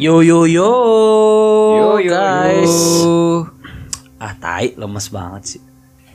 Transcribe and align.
Yo 0.00 0.24
yo 0.24 0.48
yo, 0.48 0.64
Yo, 1.76 1.88
yo, 2.00 2.08
guys. 2.08 2.72
yo. 3.04 3.44
Ah 4.16 4.32
tai 4.32 4.72
lemes 4.72 5.12
banget 5.12 5.42
sih. 5.44 5.60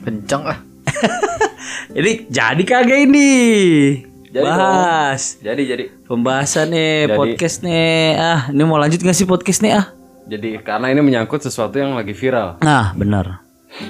Kenceng 0.02 0.42
ah. 0.42 0.58
Ini 1.98 2.26
jadi 2.26 2.62
kagak 2.66 3.06
ini? 3.06 3.30
Jadi 4.26 4.42
Bahas 4.42 5.38
Jadi 5.38 5.62
jadi 5.64 5.84
pembahasan 6.02 6.74
nih 6.74 7.06
Jadi. 7.06 7.14
podcast 7.14 7.56
nih. 7.62 8.18
Ah, 8.18 8.40
ini 8.50 8.62
mau 8.66 8.74
lanjut 8.74 8.98
gak 8.98 9.14
sih 9.14 9.22
podcast 9.22 9.62
nih 9.62 9.78
ah? 9.78 9.86
jadi 10.26 10.58
karena 10.58 10.90
ini 10.90 11.06
menyangkut 11.06 11.38
sesuatu 11.38 11.78
yang 11.78 11.94
lagi 11.94 12.10
viral. 12.10 12.58
Nah, 12.58 12.90
bener. 12.98 13.38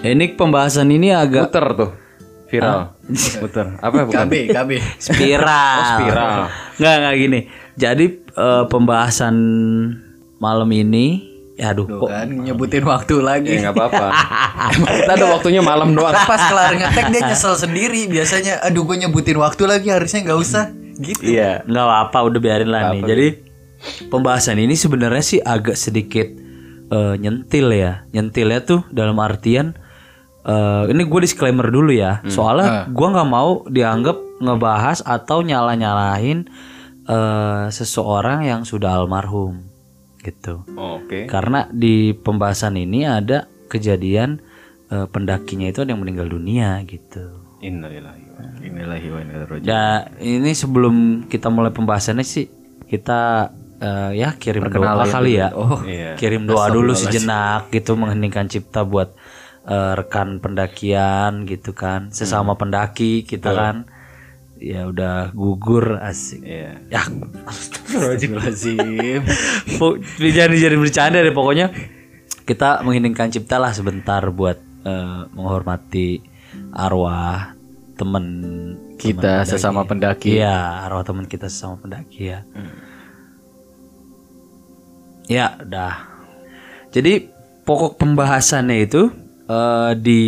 Ini 0.04 0.36
pembahasan 0.36 0.92
ini 0.92 1.08
agak 1.08 1.48
Muter 1.48 1.66
tuh. 1.72 1.90
Viral. 2.52 2.92
Muter. 3.40 3.66
Apa 3.80 3.96
bukan? 4.12 4.28
KB, 4.28 4.52
KB. 4.52 4.70
spiral. 5.00 5.76
Oh, 5.80 5.86
spiral. 5.96 6.28
Nggak 6.76 6.94
nggak 7.00 7.14
gini. 7.16 7.40
Jadi 7.72 8.04
eh, 8.36 8.64
pembahasan 8.68 9.36
malam 10.36 10.68
ini, 10.68 11.24
ya 11.56 11.72
aduh 11.72 11.88
Tuh 11.88 12.04
kok 12.04 12.10
kan 12.12 12.28
nyebutin 12.28 12.84
waktu 12.84 13.14
lagi. 13.24 13.56
Ya 13.56 13.72
apa-apa. 13.72 14.12
Kita 15.02 15.12
ada 15.16 15.26
waktunya 15.32 15.64
malam 15.64 15.96
doang. 15.96 16.12
Pas 16.12 16.42
kelar 16.52 16.76
ngetek 16.76 17.06
dia 17.10 17.20
nyesel 17.32 17.56
sendiri 17.56 18.06
biasanya. 18.06 18.60
Aduh 18.62 18.84
gue 18.84 18.96
nyebutin 19.00 19.40
waktu 19.40 19.64
lagi 19.64 19.88
harusnya 19.88 20.22
nggak 20.22 20.38
usah. 20.38 20.64
Gitu. 20.96 21.36
Iya. 21.36 21.64
nggak 21.68 22.08
apa 22.08 22.18
udah 22.24 22.40
biarin 22.40 22.70
lah 22.72 22.92
nih. 22.92 23.02
Jadi 23.04 23.28
pembahasan 24.08 24.60
ini 24.60 24.76
sebenarnya 24.76 25.24
sih 25.24 25.40
agak 25.40 25.76
sedikit 25.76 26.28
eh, 26.92 27.14
nyentil 27.16 27.72
ya. 27.72 28.04
Nyentilnya 28.12 28.60
tuh 28.64 28.80
dalam 28.92 29.16
artian 29.20 29.72
eh, 30.44 30.84
ini 30.92 31.02
gue 31.08 31.20
disclaimer 31.24 31.68
dulu 31.72 31.92
ya. 31.92 32.20
Soalnya 32.28 32.92
gua 32.92 33.16
nggak 33.16 33.28
mau 33.28 33.64
dianggap 33.68 34.16
ngebahas 34.44 35.00
atau 35.00 35.40
nyala 35.40 35.72
nyalahin 37.06 37.70
seseorang 37.70 38.46
yang 38.46 38.62
sudah 38.66 38.98
almarhum 38.98 39.62
gitu. 40.22 40.66
Oh, 40.74 40.98
Oke. 40.98 41.30
Karena 41.30 41.70
di 41.70 42.10
pembahasan 42.10 42.74
ini 42.74 43.06
ada 43.06 43.46
kejadian 43.70 44.42
eh, 44.90 45.06
pendakinya 45.06 45.70
itu 45.70 45.82
ada 45.86 45.94
yang 45.94 46.02
meninggal 46.02 46.26
dunia 46.26 46.82
gitu. 46.82 47.42
Innalillahi. 47.62 48.22
Wa 48.26 48.42
inna 48.66 48.80
ilaihi 48.84 49.08
raji'un. 49.10 49.64
Ya 49.64 50.10
ini 50.18 50.50
sebelum 50.52 51.26
kita 51.30 51.46
mulai 51.48 51.70
pembahasannya 51.70 52.26
sih 52.26 52.50
kita 52.90 53.50
eh, 53.78 54.10
ya 54.18 54.34
kirim 54.34 54.66
doa 54.66 55.06
kali 55.06 55.38
ya. 55.38 55.54
Oh, 55.54 55.82
Iya. 55.86 56.18
Kirim 56.18 56.46
doa 56.50 56.70
dulu 56.74 56.92
sejenak 56.94 57.70
gitu 57.70 57.94
mengheningkan 57.94 58.50
cipta 58.50 58.82
buat 58.82 59.14
eh, 59.66 59.92
rekan 59.94 60.42
pendakian 60.42 61.46
gitu 61.46 61.70
kan. 61.70 62.10
Sesama 62.10 62.58
pendaki 62.58 63.22
kita 63.22 63.54
kan 63.54 63.76
ya 64.60 64.88
udah 64.88 65.30
gugur 65.32 66.00
asik. 66.00 66.42
Iya. 66.42 66.80
Ya 66.88 67.02
Astagfirullahaladzim. 67.46 69.22
Jadi 70.36 70.56
jadi 70.60 70.76
bercanda 70.76 71.20
deh 71.20 71.34
pokoknya 71.34 71.70
kita 72.46 72.80
mengheningkan 72.86 73.28
cipta 73.28 73.58
lah 73.58 73.74
sebentar 73.74 74.22
buat 74.30 74.58
eh, 74.86 75.20
menghormati 75.34 76.22
arwah 76.72 77.52
temen 77.96 78.24
Kita 78.96 79.44
temen 79.44 79.48
sesama 79.48 79.82
pendaki. 79.84 80.40
Iya, 80.40 80.86
arwah 80.88 81.04
teman 81.04 81.26
kita 81.28 81.50
sesama 81.52 81.76
pendaki 81.80 82.32
ya. 82.32 82.40
Ya, 85.26 85.58
udah. 85.58 86.06
Jadi 86.94 87.28
pokok 87.66 87.98
pembahasannya 87.98 88.76
itu 88.86 89.10
eh, 89.50 89.92
di 89.98 90.22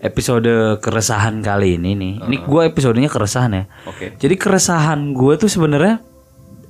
episode 0.00 0.80
keresahan 0.84 1.40
kali 1.40 1.80
ini 1.80 1.96
nih. 1.96 2.14
Ini 2.28 2.36
gue 2.44 2.62
episodenya 2.68 3.08
keresahan 3.08 3.52
ya. 3.52 3.64
Oke. 3.88 4.16
Jadi 4.16 4.34
keresahan 4.36 5.16
gue 5.16 5.34
tuh 5.40 5.48
sebenarnya 5.48 6.00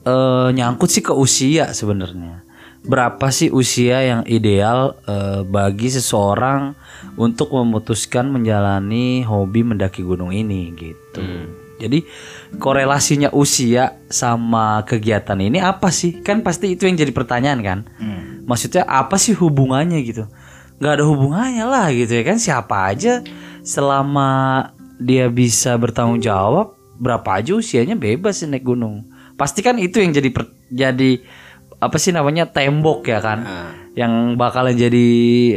eh, 0.06 0.48
nyangkut 0.55 0.91
sih 0.91 1.02
ke 1.02 1.12
usia 1.14 1.74
sebenarnya. 1.74 2.47
Berapa 2.86 3.34
sih 3.34 3.50
usia 3.50 3.98
yang 4.06 4.22
ideal 4.30 4.94
eh, 5.10 5.42
bagi 5.42 5.91
seseorang 5.91 6.78
untuk 7.19 7.50
memutuskan 7.50 8.31
menjalani 8.31 9.26
hobi 9.26 9.66
mendaki 9.66 10.06
gunung 10.06 10.31
ini 10.31 10.70
gitu. 10.78 11.22
Jadi 11.76 12.08
korelasinya 12.56 13.28
usia 13.37 14.00
sama 14.08 14.81
kegiatan 14.88 15.37
ini 15.37 15.60
apa 15.60 15.93
sih? 15.93 16.25
Kan 16.25 16.41
pasti 16.41 16.72
itu 16.72 16.88
yang 16.88 16.97
jadi 16.97 17.12
pertanyaan 17.12 17.60
kan. 17.60 17.78
Maksudnya 18.48 18.87
apa 18.88 19.20
sih 19.20 19.37
hubungannya 19.37 20.00
gitu? 20.00 20.25
Nggak 20.76 20.92
ada 21.00 21.04
hubungannya 21.09 21.64
lah 21.64 21.87
gitu 21.92 22.12
ya 22.12 22.22
kan. 22.25 22.37
Siapa 22.37 22.92
aja 22.92 23.25
selama 23.64 24.28
dia 24.97 25.28
bisa 25.28 25.76
bertanggung 25.76 26.20
jawab 26.20 26.72
berapa 26.97 27.41
aja 27.41 27.53
usianya 27.53 27.97
bebas 27.97 28.41
sih 28.41 28.48
naik 28.48 28.64
gunung. 28.64 29.04
Pasti 29.37 29.60
kan 29.60 29.76
itu 29.76 30.00
yang 30.00 30.16
jadi 30.16 30.28
per- 30.32 30.53
jadi 30.72 31.20
apa 31.76 31.97
sih 32.00 32.12
namanya 32.12 32.48
tembok 32.48 33.04
ya 33.04 33.20
kan. 33.20 33.38
Yang 33.97 34.12
bakalan 34.37 34.76
jadi 34.76 35.09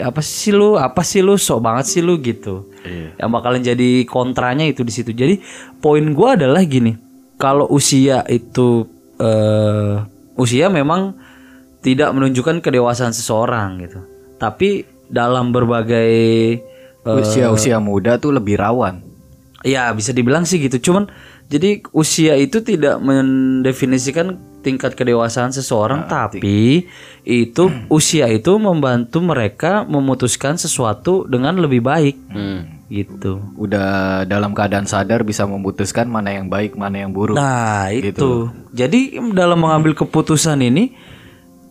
apa 0.03 0.23
sih 0.23 0.55
lu? 0.55 0.79
Apa 0.79 1.03
sih 1.03 1.19
lu 1.19 1.35
sok 1.35 1.59
banget 1.59 1.85
sih 1.87 1.99
lu 2.03 2.19
gitu. 2.19 2.71
Yang 3.19 3.29
bakalan 3.31 3.61
jadi 3.63 3.89
kontranya 4.07 4.63
itu 4.63 4.83
di 4.83 4.91
situ. 4.91 5.11
Jadi 5.11 5.39
poin 5.79 6.03
gua 6.15 6.39
adalah 6.39 6.63
gini. 6.63 6.95
Kalau 7.35 7.67
usia 7.71 8.23
itu 8.27 8.87
eh 9.19 9.95
usia 10.39 10.71
memang 10.71 11.15
tidak 11.83 12.11
menunjukkan 12.15 12.63
kedewasaan 12.63 13.11
seseorang 13.11 13.79
gitu. 13.83 13.99
Tapi 14.39 14.98
dalam 15.09 15.51
berbagai 15.51 16.11
eh, 17.03 17.19
Usia-usia 17.19 17.81
muda 17.81 18.21
tuh 18.21 18.37
lebih 18.37 18.61
rawan. 18.61 19.01
Ya 19.65 19.91
bisa 19.91 20.15
dibilang 20.15 20.47
sih 20.47 20.61
gitu. 20.61 20.79
Cuman 20.79 21.11
jadi 21.49 21.83
usia 21.91 22.37
itu 22.39 22.61
tidak 22.61 23.01
mendefinisikan 23.01 24.37
tingkat 24.61 24.93
kedewasaan 24.93 25.49
seseorang, 25.55 26.05
tapi 26.05 26.85
itu 27.23 27.63
usia 27.97 28.27
itu 28.29 28.55
membantu 28.59 29.23
mereka 29.23 29.87
memutuskan 29.87 30.59
sesuatu 30.59 31.25
dengan 31.25 31.57
lebih 31.57 31.81
baik, 31.81 32.15
gitu. 32.91 33.39
Udah 33.55 34.23
dalam 34.27 34.51
keadaan 34.51 34.85
sadar 34.85 35.23
bisa 35.23 35.47
memutuskan 35.47 36.11
mana 36.11 36.35
yang 36.35 36.51
baik, 36.51 36.75
mana 36.75 37.01
yang 37.01 37.11
buruk. 37.15 37.39
Nah 37.39 37.89
itu. 37.91 38.51
Jadi 38.75 39.17
dalam 39.31 39.63
mengambil 39.63 39.95
keputusan 39.95 40.59
ini, 40.61 40.93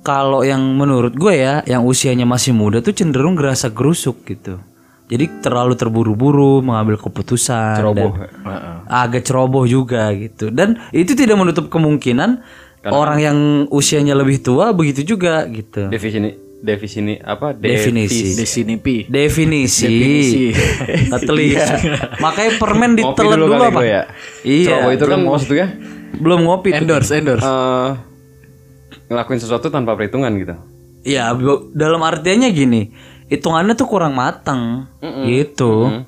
kalau 0.03 0.47
yang 0.47 0.61
menurut 0.79 1.15
gue 1.15 1.35
ya, 1.37 1.61
yang 1.67 1.85
usianya 1.85 2.25
masih 2.25 2.55
muda 2.57 2.81
tuh 2.81 2.95
cenderung 2.97 3.35
gerasa 3.37 3.69
gerusuk 3.69 4.25
gitu. 4.25 4.59
Jadi 5.09 5.41
terlalu 5.41 5.73
terburu-buru 5.73 6.61
mengambil 6.61 7.01
keputusan 7.01 7.81
dan 7.97 8.13
agak 8.85 9.25
ceroboh 9.25 9.65
juga 9.65 10.13
gitu. 10.13 10.53
Dan 10.53 10.77
itu 10.93 11.17
tidak 11.17 11.41
menutup 11.41 11.73
kemungkinan 11.73 12.45
orang 12.85 13.19
yang 13.21 13.39
usianya 13.73 14.13
lebih 14.13 14.45
tua 14.45 14.77
begitu 14.77 15.17
juga 15.17 15.49
gitu. 15.49 15.89
Definisi 15.89 16.49
definisi 16.59 17.15
apa? 17.23 17.55
Definisi. 17.55 18.37
Pi. 18.83 19.07
Definisi. 19.09 19.87
Definisi. 19.89 20.45
Ketelis. 21.09 21.65
Makanya 22.19 22.53
permen 22.59 22.93
ditelan 22.99 23.39
dulu 23.39 23.55
dulu, 23.55 23.65
apa? 23.65 23.81
ya. 23.87 24.03
Iya. 24.45 24.67
Ceroboh 24.77 24.93
itu 24.93 25.05
kan 25.09 25.19
maksudnya 25.25 25.67
Belum 26.19 26.41
ngopi. 26.45 26.75
tuh. 26.75 26.85
Endorse, 26.85 27.13
endorse. 27.17 27.49
Ngelakuin 29.09 29.41
sesuatu 29.41 29.69
tanpa 29.69 29.97
perhitungan 29.97 30.33
gitu. 30.37 30.55
Iya, 31.07 31.33
dalam 31.73 32.03
artiannya 32.05 32.51
gini, 32.53 32.93
hitungannya 33.33 33.73
tuh 33.79 33.89
kurang 33.89 34.19
matang, 34.19 34.91
gitu. 35.25 36.05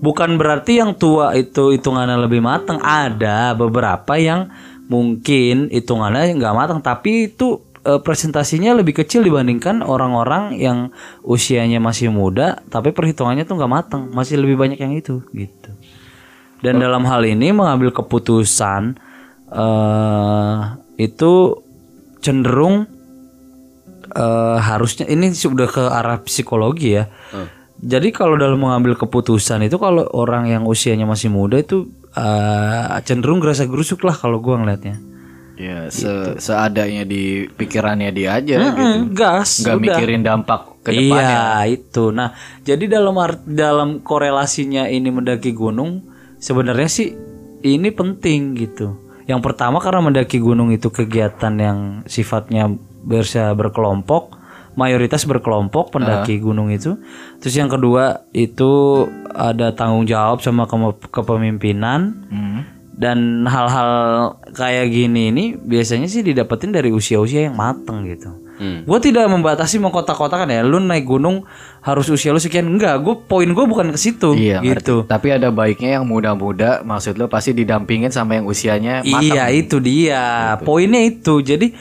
Bukan 0.00 0.40
berarti 0.40 0.80
yang 0.80 0.96
tua 0.96 1.36
itu 1.36 1.76
hitungannya 1.76 2.16
lebih 2.24 2.40
matang. 2.40 2.80
Ada 2.80 3.52
beberapa 3.52 4.16
yang 4.16 4.48
mungkin 4.88 5.68
hitungannya 5.68 6.32
nggak 6.40 6.56
matang, 6.56 6.80
tapi 6.80 7.28
itu 7.28 7.60
eh, 7.84 8.00
presentasinya 8.00 8.72
lebih 8.80 9.04
kecil 9.04 9.20
dibandingkan 9.20 9.84
orang-orang 9.84 10.56
yang 10.56 10.88
usianya 11.20 11.82
masih 11.82 12.08
muda, 12.08 12.64
tapi 12.72 12.96
perhitungannya 12.96 13.44
tuh 13.44 13.60
nggak 13.60 13.72
matang, 13.72 14.08
masih 14.14 14.40
lebih 14.40 14.56
banyak 14.56 14.80
yang 14.80 14.96
itu, 14.96 15.20
gitu. 15.36 15.70
Dan 16.64 16.80
dalam 16.80 17.04
hal 17.04 17.24
ini 17.24 17.52
mengambil 17.52 17.92
keputusan 17.92 18.96
eh 19.50 20.56
itu 21.00 21.32
cenderung 22.20 22.86
eh 24.10 24.58
harusnya 24.58 25.06
ini 25.06 25.30
sudah 25.30 25.68
ke 25.70 25.84
arah 25.86 26.18
psikologi 26.22 26.98
ya. 26.98 27.06
Jadi 27.80 28.12
kalau 28.12 28.36
dalam 28.36 28.60
mengambil 28.60 28.92
keputusan 28.92 29.64
itu 29.64 29.80
kalau 29.80 30.04
orang 30.12 30.52
yang 30.52 30.68
usianya 30.68 31.08
masih 31.08 31.32
muda 31.32 31.56
itu 31.56 31.88
eh, 32.12 33.00
cenderung 33.08 33.40
gerasa 33.40 33.64
gerusuk 33.64 34.04
lah 34.04 34.12
kalau 34.12 34.42
gua 34.42 34.60
ngelihatnya. 34.60 35.00
Ya, 35.60 35.92
se 35.92 36.40
seadanya 36.40 37.04
di 37.04 37.44
pikirannya 37.44 38.08
dia 38.16 38.40
aja 38.40 38.56
gitu. 38.56 38.80
Mm, 38.80 39.12
gas. 39.12 39.60
Nggak 39.60 39.76
udah. 39.76 39.84
mikirin 39.84 40.22
dampak 40.24 40.60
ke 40.80 40.90
depannya. 40.96 41.36
Iya 41.36 41.44
itu. 41.68 42.04
Nah 42.12 42.32
jadi 42.64 42.84
dalam 42.88 43.16
dalam 43.44 44.00
korelasinya 44.00 44.88
ini 44.88 45.12
mendaki 45.12 45.52
gunung 45.52 46.00
sebenarnya 46.40 46.88
sih 46.88 47.08
ini 47.60 47.88
penting 47.92 48.56
gitu. 48.56 49.09
Yang 49.30 49.46
pertama 49.46 49.78
karena 49.78 50.02
mendaki 50.02 50.42
gunung 50.42 50.74
itu 50.74 50.90
kegiatan 50.90 51.54
yang 51.54 51.78
sifatnya 52.10 52.66
bisa 53.06 53.54
berkelompok, 53.54 54.34
mayoritas 54.74 55.22
berkelompok 55.22 55.94
pendaki 55.94 56.42
gunung 56.42 56.74
itu. 56.74 56.98
Terus 57.38 57.54
yang 57.54 57.70
kedua 57.70 58.26
itu 58.34 59.06
ada 59.30 59.70
tanggung 59.70 60.10
jawab 60.10 60.42
sama 60.42 60.66
ke- 60.66 61.14
kepemimpinan. 61.14 62.26
Hmm. 62.26 62.60
Dan 63.00 63.48
hal-hal 63.48 63.92
kayak 64.52 64.92
gini 64.92 65.32
ini 65.32 65.44
biasanya 65.56 66.04
sih 66.04 66.20
didapetin 66.20 66.68
dari 66.68 66.92
usia-usia 66.92 67.48
yang 67.48 67.56
mateng 67.56 68.04
gitu. 68.04 68.28
Hmm. 68.60 68.84
Gue 68.84 68.98
tidak 69.00 69.24
membatasi 69.32 69.80
mengkotak-kotakan 69.80 70.52
ya. 70.52 70.60
Lu 70.60 70.76
naik 70.76 71.08
gunung 71.08 71.48
harus 71.80 72.06
usia 72.12 72.30
lu 72.32 72.40
sekian. 72.40 72.68
Enggak, 72.68 73.00
gue 73.00 73.14
poin 73.24 73.48
gue 73.48 73.64
bukan 73.64 73.92
ke 73.92 73.98
situ. 73.98 74.36
Iya 74.36 74.60
gitu. 74.60 75.04
ngerti. 75.04 75.08
Tapi 75.08 75.28
ada 75.32 75.48
baiknya 75.48 76.00
yang 76.00 76.04
muda-muda 76.04 76.84
maksud 76.84 77.16
lo 77.16 77.26
pasti 77.26 77.56
didampingin 77.56 78.12
sama 78.12 78.36
yang 78.36 78.46
usianya 78.46 79.00
matang. 79.04 79.24
Iya 79.24 79.44
itu 79.52 79.76
dia. 79.80 80.24
Poinnya 80.60 81.00
itu. 81.00 81.40
Jadi 81.40 81.72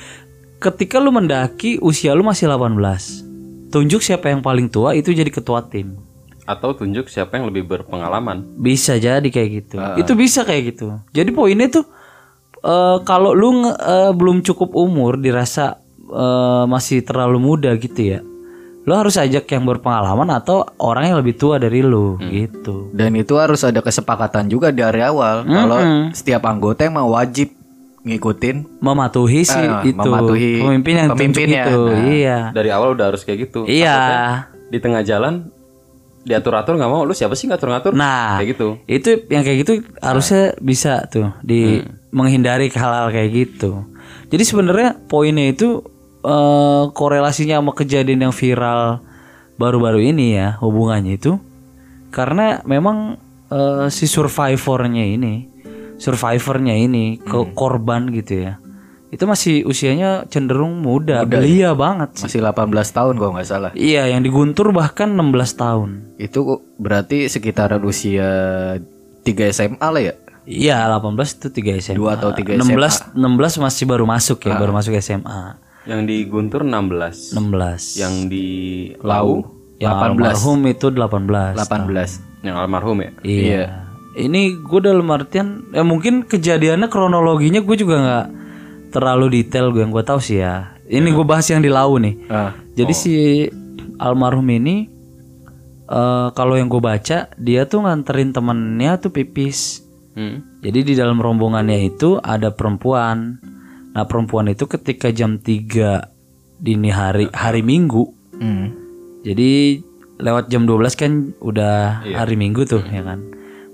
ketika 0.59 0.97
lu 1.03 1.11
mendaki 1.11 1.79
usia 1.83 2.15
lu 2.15 2.23
masih 2.23 2.47
18. 2.47 3.69
Tunjuk 3.69 4.01
siapa 4.01 4.33
yang 4.33 4.41
paling 4.41 4.71
tua 4.71 4.97
itu 4.97 5.13
jadi 5.13 5.29
ketua 5.29 5.61
tim. 5.67 5.99
Atau 6.49 6.73
tunjuk 6.73 7.05
siapa 7.11 7.37
yang 7.37 7.51
lebih 7.51 7.69
berpengalaman. 7.69 8.57
Bisa 8.57 8.97
jadi 8.97 9.27
kayak 9.29 9.49
gitu. 9.53 9.75
Itu 9.99 10.17
bisa 10.17 10.41
kayak 10.41 10.73
gitu. 10.73 10.97
Jadi 11.13 11.29
poinnya 11.29 11.69
tuh 11.69 11.85
eh, 12.63 12.97
kalau 13.03 13.35
lu 13.35 13.67
eh, 13.69 14.11
belum 14.15 14.41
cukup 14.41 14.73
umur 14.73 15.21
dirasa 15.21 15.77
eh, 16.07 16.63
masih 16.65 17.05
terlalu 17.05 17.37
muda 17.37 17.69
gitu 17.77 18.17
ya. 18.17 18.19
Lu 18.89 18.97
harus 18.97 19.21
ajak 19.21 19.45
yang 19.45 19.69
berpengalaman 19.69 20.33
atau 20.33 20.65
orang 20.81 21.13
yang 21.13 21.17
lebih 21.21 21.37
tua 21.37 21.61
dari 21.61 21.85
lu 21.85 22.17
gitu. 22.17 22.89
Dan 22.89 23.13
itu 23.13 23.37
harus 23.37 23.61
ada 23.61 23.85
kesepakatan 23.85 24.49
juga 24.49 24.73
dari 24.73 25.05
awal. 25.05 25.45
Kalau 25.45 25.77
setiap 26.09 26.49
anggota 26.49 26.89
emang 26.89 27.05
wajib 27.05 27.53
ngikutin 27.99 28.81
Mematuhi 28.81 29.43
sih 29.45 29.59
Ah, 29.59 29.83
itu 29.85 29.93
mematuhi 29.93 30.63
pemimpin 30.63 30.93
yang 30.97 31.09
pemimpinnya. 31.13 31.63
itu. 31.69 31.79
Nah. 31.85 32.01
Iya. 32.09 32.39
Dari 32.49 32.69
awal 32.73 32.97
udah 32.97 33.05
harus 33.13 33.21
kayak 33.21 33.45
gitu. 33.45 33.69
Iya. 33.69 33.97
Di 34.73 34.81
tengah 34.81 35.05
jalan 35.05 35.53
diatur-atur 36.25 36.73
nggak 36.79 36.89
mau. 36.89 37.05
Lu 37.05 37.13
siapa 37.13 37.37
sih 37.37 37.45
ngatur-ngatur? 37.45 37.93
Nah, 37.93 38.41
Kayak 38.41 38.49
gitu. 38.57 38.67
Itu 38.89 39.09
yang 39.29 39.43
kayak 39.45 39.57
gitu 39.67 39.73
harusnya 40.01 40.57
bisa 40.57 41.05
tuh 41.11 41.29
di 41.45 41.85
menghindari 42.09 42.73
hal-hal 42.73 43.13
kayak 43.13 43.29
gitu. 43.37 43.85
Jadi 44.33 44.43
sebenarnya 44.47 44.97
poinnya 45.05 45.45
itu 45.45 45.83
eh, 46.23 46.83
korelasinya 46.91 47.59
sama 47.59 47.71
kejadian 47.75 48.29
yang 48.29 48.35
viral 48.35 49.03
baru-baru 49.59 49.99
ini 49.99 50.39
ya 50.39 50.55
hubungannya 50.63 51.19
itu 51.19 51.35
karena 52.09 52.65
memang 52.65 53.17
eh, 53.53 53.87
si 53.93 54.09
survivornya 54.09 55.05
ini, 55.05 55.45
survivornya 56.01 56.73
ini 56.73 57.21
ke 57.21 57.53
korban 57.53 58.09
gitu 58.13 58.49
ya. 58.49 58.53
Itu 59.09 59.25
masih 59.25 59.65
usianya 59.65 60.29
cenderung 60.29 60.85
muda, 60.85 61.25
belia 61.25 61.73
banget 61.73 62.13
sih. 62.13 62.29
masih 62.29 62.41
18 62.45 62.69
tahun 62.93 63.13
kalau 63.17 63.31
nggak 63.33 63.49
salah. 63.49 63.71
Iya, 63.73 64.05
yang 64.05 64.21
diguntur 64.21 64.69
bahkan 64.69 65.09
16 65.09 65.57
tahun. 65.57 65.89
Itu 66.21 66.61
berarti 66.77 67.25
sekitaran 67.25 67.81
usia 67.81 68.29
3 69.25 69.49
SMA 69.49 69.81
lah 69.81 70.01
ya. 70.01 70.13
Iya 70.49 70.89
18 70.89 71.13
itu 71.13 71.47
3 71.53 71.77
SMA 71.77 71.97
Dua 72.01 72.17
atau 72.17 72.33
tiga 72.33 72.57
16, 72.57 73.13
16 73.13 73.61
masih 73.61 73.85
baru 73.85 74.09
masuk 74.09 74.49
ya 74.49 74.57
Baru 74.57 74.73
masuk 74.73 74.97
SMA 74.97 75.61
Yang 75.89 76.01
di 76.05 76.17
Guntur 76.29 76.61
16. 76.61 77.33
16 77.33 77.97
Yang 77.97 78.13
di 78.29 78.47
Lau 79.01 79.41
Yang 79.81 79.95
almarhum 80.05 80.59
itu 80.69 80.87
18 80.93 81.57
18. 81.57 82.45
yang 82.45 82.55
almarhum 82.55 82.97
ya. 83.01 83.11
Iya. 83.25 83.65
Ini 84.15 84.61
gue 84.63 84.79
dalam 84.79 85.09
artian 85.09 85.65
ya 85.73 85.81
Mungkin 85.81 86.29
kejadiannya 86.29 86.87
kronologinya 86.87 87.59
gue 87.65 87.75
juga 87.75 87.95
nggak 87.99 88.27
terlalu 88.89 89.41
detail 89.41 89.69
gue 89.73 89.81
yang 89.81 89.89
gue 89.89 90.05
tahu 90.05 90.21
sih 90.21 90.39
ya. 90.39 90.77
Ini 90.85 91.09
gue 91.09 91.25
bahas 91.25 91.49
yang 91.49 91.65
di 91.65 91.73
Lau 91.73 91.97
nih. 91.97 92.15
Ah, 92.29 92.53
Jadi 92.77 92.93
si 92.93 93.13
almarhum 93.97 94.45
ini 94.45 94.85
eh 95.89 96.27
Kalau 96.37 96.53
yang 96.53 96.69
gue 96.69 96.77
baca 96.79 97.33
Dia 97.33 97.65
tuh 97.65 97.81
nganterin 97.81 98.29
temennya 98.29 99.01
tuh 99.01 99.09
pipis. 99.09 99.81
Hmm. 100.13 100.45
Jadi 100.61 100.79
di 100.83 100.93
dalam 100.93 101.17
rombongannya 101.17 101.87
itu 101.87 102.19
ada 102.19 102.51
perempuan. 102.51 103.39
Nah, 103.95 104.05
perempuan 104.05 104.47
itu 104.51 104.69
ketika 104.69 105.09
jam 105.09 105.41
3 105.41 106.09
dini 106.59 106.89
hari 106.91 107.25
hari 107.33 107.61
Minggu. 107.65 108.03
hmm. 108.37 108.67
Jadi 109.19 109.83
lewat 110.19 110.47
jam 110.47 110.63
12 110.63 110.95
kan 110.95 111.11
udah 111.43 112.03
hari 112.03 112.35
Minggu 112.39 112.63
tuh 112.63 112.83
ya 112.87 113.03
kan. 113.03 113.19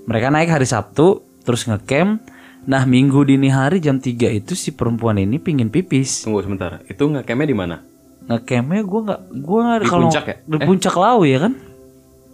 Mereka 0.06 0.30
naik 0.30 0.50
hari 0.50 0.66
Sabtu 0.66 1.22
terus 1.46 1.66
ngecamp. 1.66 2.22
Nah, 2.66 2.82
Minggu 2.82 3.22
dini 3.22 3.46
hari 3.46 3.78
jam 3.78 4.02
3 4.02 4.30
itu 4.34 4.58
si 4.58 4.74
perempuan 4.74 5.22
ini 5.22 5.38
pingin 5.38 5.70
pipis. 5.70 6.26
Tunggu 6.26 6.42
sebentar. 6.42 6.82
Itu 6.90 7.06
ngekemnya 7.06 7.46
di 7.46 7.56
mana? 7.56 7.76
Ngecampnya 8.26 8.82
gua 8.82 9.00
nggak 9.06 9.20
Di 9.30 9.86
kalau 9.86 10.10
puncak 10.10 10.24
ya? 10.26 10.36
di 10.42 10.58
puncak 10.58 10.94
lau 10.98 11.22
ya 11.22 11.38
kan. 11.46 11.52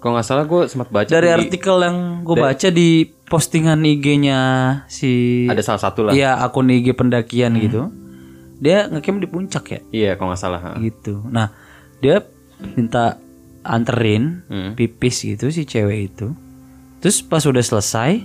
Kalau 0.03 0.13
nggak 0.13 0.27
salah 0.27 0.45
gue 0.45 0.67
sempat 0.67 0.91
baca 0.91 1.07
Dari 1.07 1.25
di- 1.25 1.37
artikel 1.39 1.77
yang 1.79 1.99
gue 2.21 2.35
baca 2.37 2.69
di 2.69 2.89
postingan 3.25 3.79
IG-nya 3.81 4.41
si 4.87 5.47
ada 5.47 5.63
salah 5.63 5.79
satu 5.81 6.05
lah. 6.05 6.13
Iya 6.13 6.37
akun 6.37 6.69
IG 6.69 6.91
pendakian 6.93 7.55
gitu. 7.57 7.87
Dia 8.59 8.87
ngecamp 8.87 9.19
di 9.19 9.27
puncak 9.27 9.65
ya 9.69 9.81
Iya, 9.89 10.11
kalau 10.15 10.31
nggak 10.31 10.39
salah. 10.41 10.61
ha. 10.61 10.71
gitu. 10.77 11.23
Nah 11.25 11.55
dia 11.99 12.19
minta 12.75 13.15
anterin 13.63 14.43
Hmm. 14.45 14.75
pipis 14.75 15.23
gitu 15.23 15.49
si 15.49 15.63
cewek 15.63 16.11
itu. 16.11 16.35
Terus 16.99 17.23
pas 17.23 17.41
udah 17.41 17.59
selesai 17.61 18.23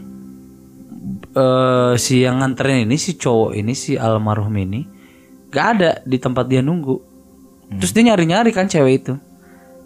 eh 1.31 1.93
si 1.95 2.15
yang 2.19 2.41
nganterin 2.41 2.83
ini 2.83 2.97
si 2.97 3.13
cowok 3.13 3.53
ini 3.53 3.73
si 3.73 3.93
almarhum 3.95 4.53
ini 4.55 4.81
gak 5.47 5.65
ada 5.71 5.91
di 6.03 6.17
tempat 6.17 6.45
dia 6.45 6.59
nunggu. 6.59 6.97
Terus 7.69 7.91
dia 7.91 8.03
nyari-nyari 8.03 8.49
kan 8.49 8.65
cewek 8.65 8.93
itu. 8.97 9.13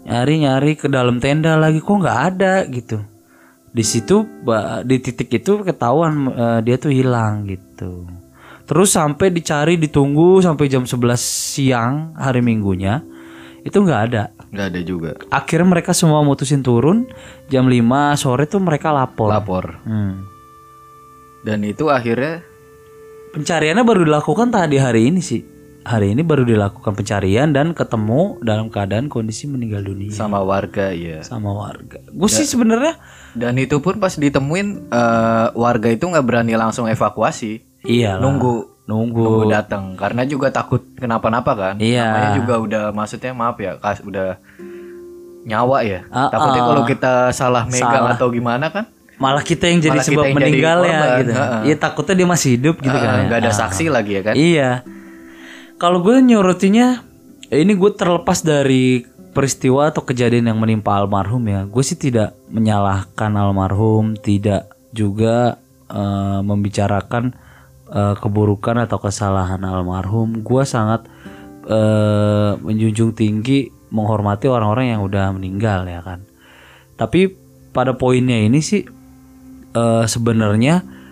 Nyari-nyari 0.02 0.74
ke 0.74 0.86
dalam 0.90 1.22
tenda 1.22 1.54
lagi 1.54 1.78
kok 1.78 1.94
nggak 1.94 2.20
ada 2.34 2.66
gitu. 2.66 3.02
Di 3.72 3.84
situ 3.86 4.44
di 4.84 4.96
titik 5.00 5.32
itu 5.32 5.62
ketahuan 5.64 6.28
eh, 6.28 6.60
dia 6.66 6.76
tuh 6.76 6.92
hilang 6.92 7.46
gitu. 7.48 8.04
Terus 8.66 8.94
sampai 8.94 9.30
dicari 9.34 9.74
ditunggu 9.78 10.42
sampai 10.42 10.70
jam 10.70 10.86
11 10.86 11.18
siang 11.18 12.14
hari 12.14 12.40
Minggunya 12.40 13.02
itu 13.62 13.78
nggak 13.78 14.00
ada. 14.10 14.34
nggak 14.52 14.66
ada 14.68 14.80
juga. 14.84 15.10
Akhirnya 15.32 15.68
mereka 15.70 15.96
semua 15.96 16.20
mutusin 16.20 16.60
turun 16.60 17.08
jam 17.48 17.64
5 17.70 18.20
sore 18.20 18.44
tuh 18.50 18.60
mereka 18.60 18.92
lapor. 18.92 19.30
Lapor. 19.32 19.80
Hmm. 19.86 20.26
Dan 21.42 21.66
itu 21.66 21.90
akhirnya 21.90 22.52
Pencariannya 23.32 23.80
baru 23.80 24.04
dilakukan 24.04 24.52
tadi 24.52 24.76
hari 24.76 25.08
ini 25.08 25.24
sih. 25.24 25.40
Hari 25.82 26.14
ini 26.14 26.22
baru 26.22 26.46
dilakukan 26.46 26.94
pencarian 26.94 27.50
dan 27.50 27.74
ketemu 27.74 28.38
dalam 28.38 28.70
keadaan 28.70 29.10
kondisi 29.10 29.50
meninggal 29.50 29.82
dunia 29.82 30.14
sama 30.14 30.38
warga 30.38 30.94
ya. 30.94 31.18
sama 31.20 31.50
warga. 31.50 31.98
Gue 32.06 32.30
sih 32.30 32.46
sebenarnya 32.46 32.94
Dan 33.32 33.58
itu 33.58 33.78
pun 33.78 33.98
pas 33.98 34.12
ditemuin 34.12 34.68
eh, 34.86 35.46
warga 35.52 35.88
itu 35.88 36.04
nggak 36.04 36.22
berani 36.22 36.54
langsung 36.54 36.86
evakuasi, 36.86 37.64
iya 37.82 38.14
nunggu 38.14 38.70
nunggu. 38.84 39.18
nunggu 39.18 39.50
datang 39.50 39.96
karena 39.96 40.22
juga 40.22 40.48
takut 40.48 40.86
kenapa-napa 40.94 41.52
kan. 41.52 41.74
Iya. 41.76 42.04
Namanya 42.04 42.30
juga 42.36 42.54
udah 42.58 42.84
maksudnya 42.90 43.32
maaf 43.32 43.58
ya, 43.58 43.74
kas 43.76 43.98
udah 44.00 44.38
nyawa 45.42 45.82
ya. 45.82 46.06
Ah, 46.08 46.30
Takutnya 46.30 46.62
ah. 46.62 46.68
kalau 46.68 46.82
kita 46.84 47.12
salah 47.32 47.64
megang 47.66 48.06
atau 48.08 48.30
gimana 48.30 48.70
kan, 48.70 48.86
Malah 49.12 49.42
kita 49.42 49.66
yang 49.66 49.78
jadi 49.80 49.98
Malah 49.98 50.06
sebab 50.06 50.24
yang 50.24 50.34
jadi 50.34 50.38
meninggal 50.50 50.78
ya 50.78 50.90
korban, 50.92 51.18
gitu. 51.18 51.32
heeh. 51.32 51.60
Iya 51.64 51.76
takutnya 51.76 52.14
dia 52.16 52.28
masih 52.28 52.48
hidup 52.54 52.74
gitu 52.78 52.90
eh, 52.90 53.00
kan. 53.00 53.10
ya. 53.12 53.22
nggak 53.26 53.38
ada 53.40 53.50
Ah. 53.50 53.56
saksi 53.56 53.84
lagi 53.88 54.12
ya 54.14 54.22
kan. 54.22 54.34
Iya. 54.34 54.70
Kalau 55.82 55.98
gue 55.98 56.14
nyurutinnya 56.22 57.02
ini 57.50 57.74
gue 57.74 57.90
terlepas 57.90 58.46
dari 58.46 59.02
peristiwa 59.34 59.90
atau 59.90 60.06
kejadian 60.06 60.54
yang 60.54 60.62
menimpa 60.62 60.94
almarhum 60.94 61.42
ya. 61.50 61.66
Gue 61.66 61.82
sih 61.82 61.98
tidak 61.98 62.38
menyalahkan 62.54 63.34
almarhum, 63.34 64.14
tidak 64.14 64.70
juga 64.94 65.58
eh, 65.90 66.40
membicarakan 66.46 67.34
eh, 67.90 68.14
keburukan 68.14 68.86
atau 68.86 69.02
kesalahan 69.02 69.58
almarhum. 69.66 70.46
Gue 70.46 70.62
sangat 70.62 71.02
eh, 71.66 72.54
menjunjung 72.62 73.18
tinggi 73.18 73.66
menghormati 73.90 74.46
orang-orang 74.46 74.94
yang 74.94 75.02
udah 75.02 75.34
meninggal 75.34 75.82
ya 75.90 75.98
kan. 75.98 76.22
Tapi 76.94 77.26
pada 77.74 77.98
poinnya 77.98 78.38
ini 78.38 78.62
sih 78.62 78.86
eh, 79.74 80.04
sebenarnya 80.06 81.02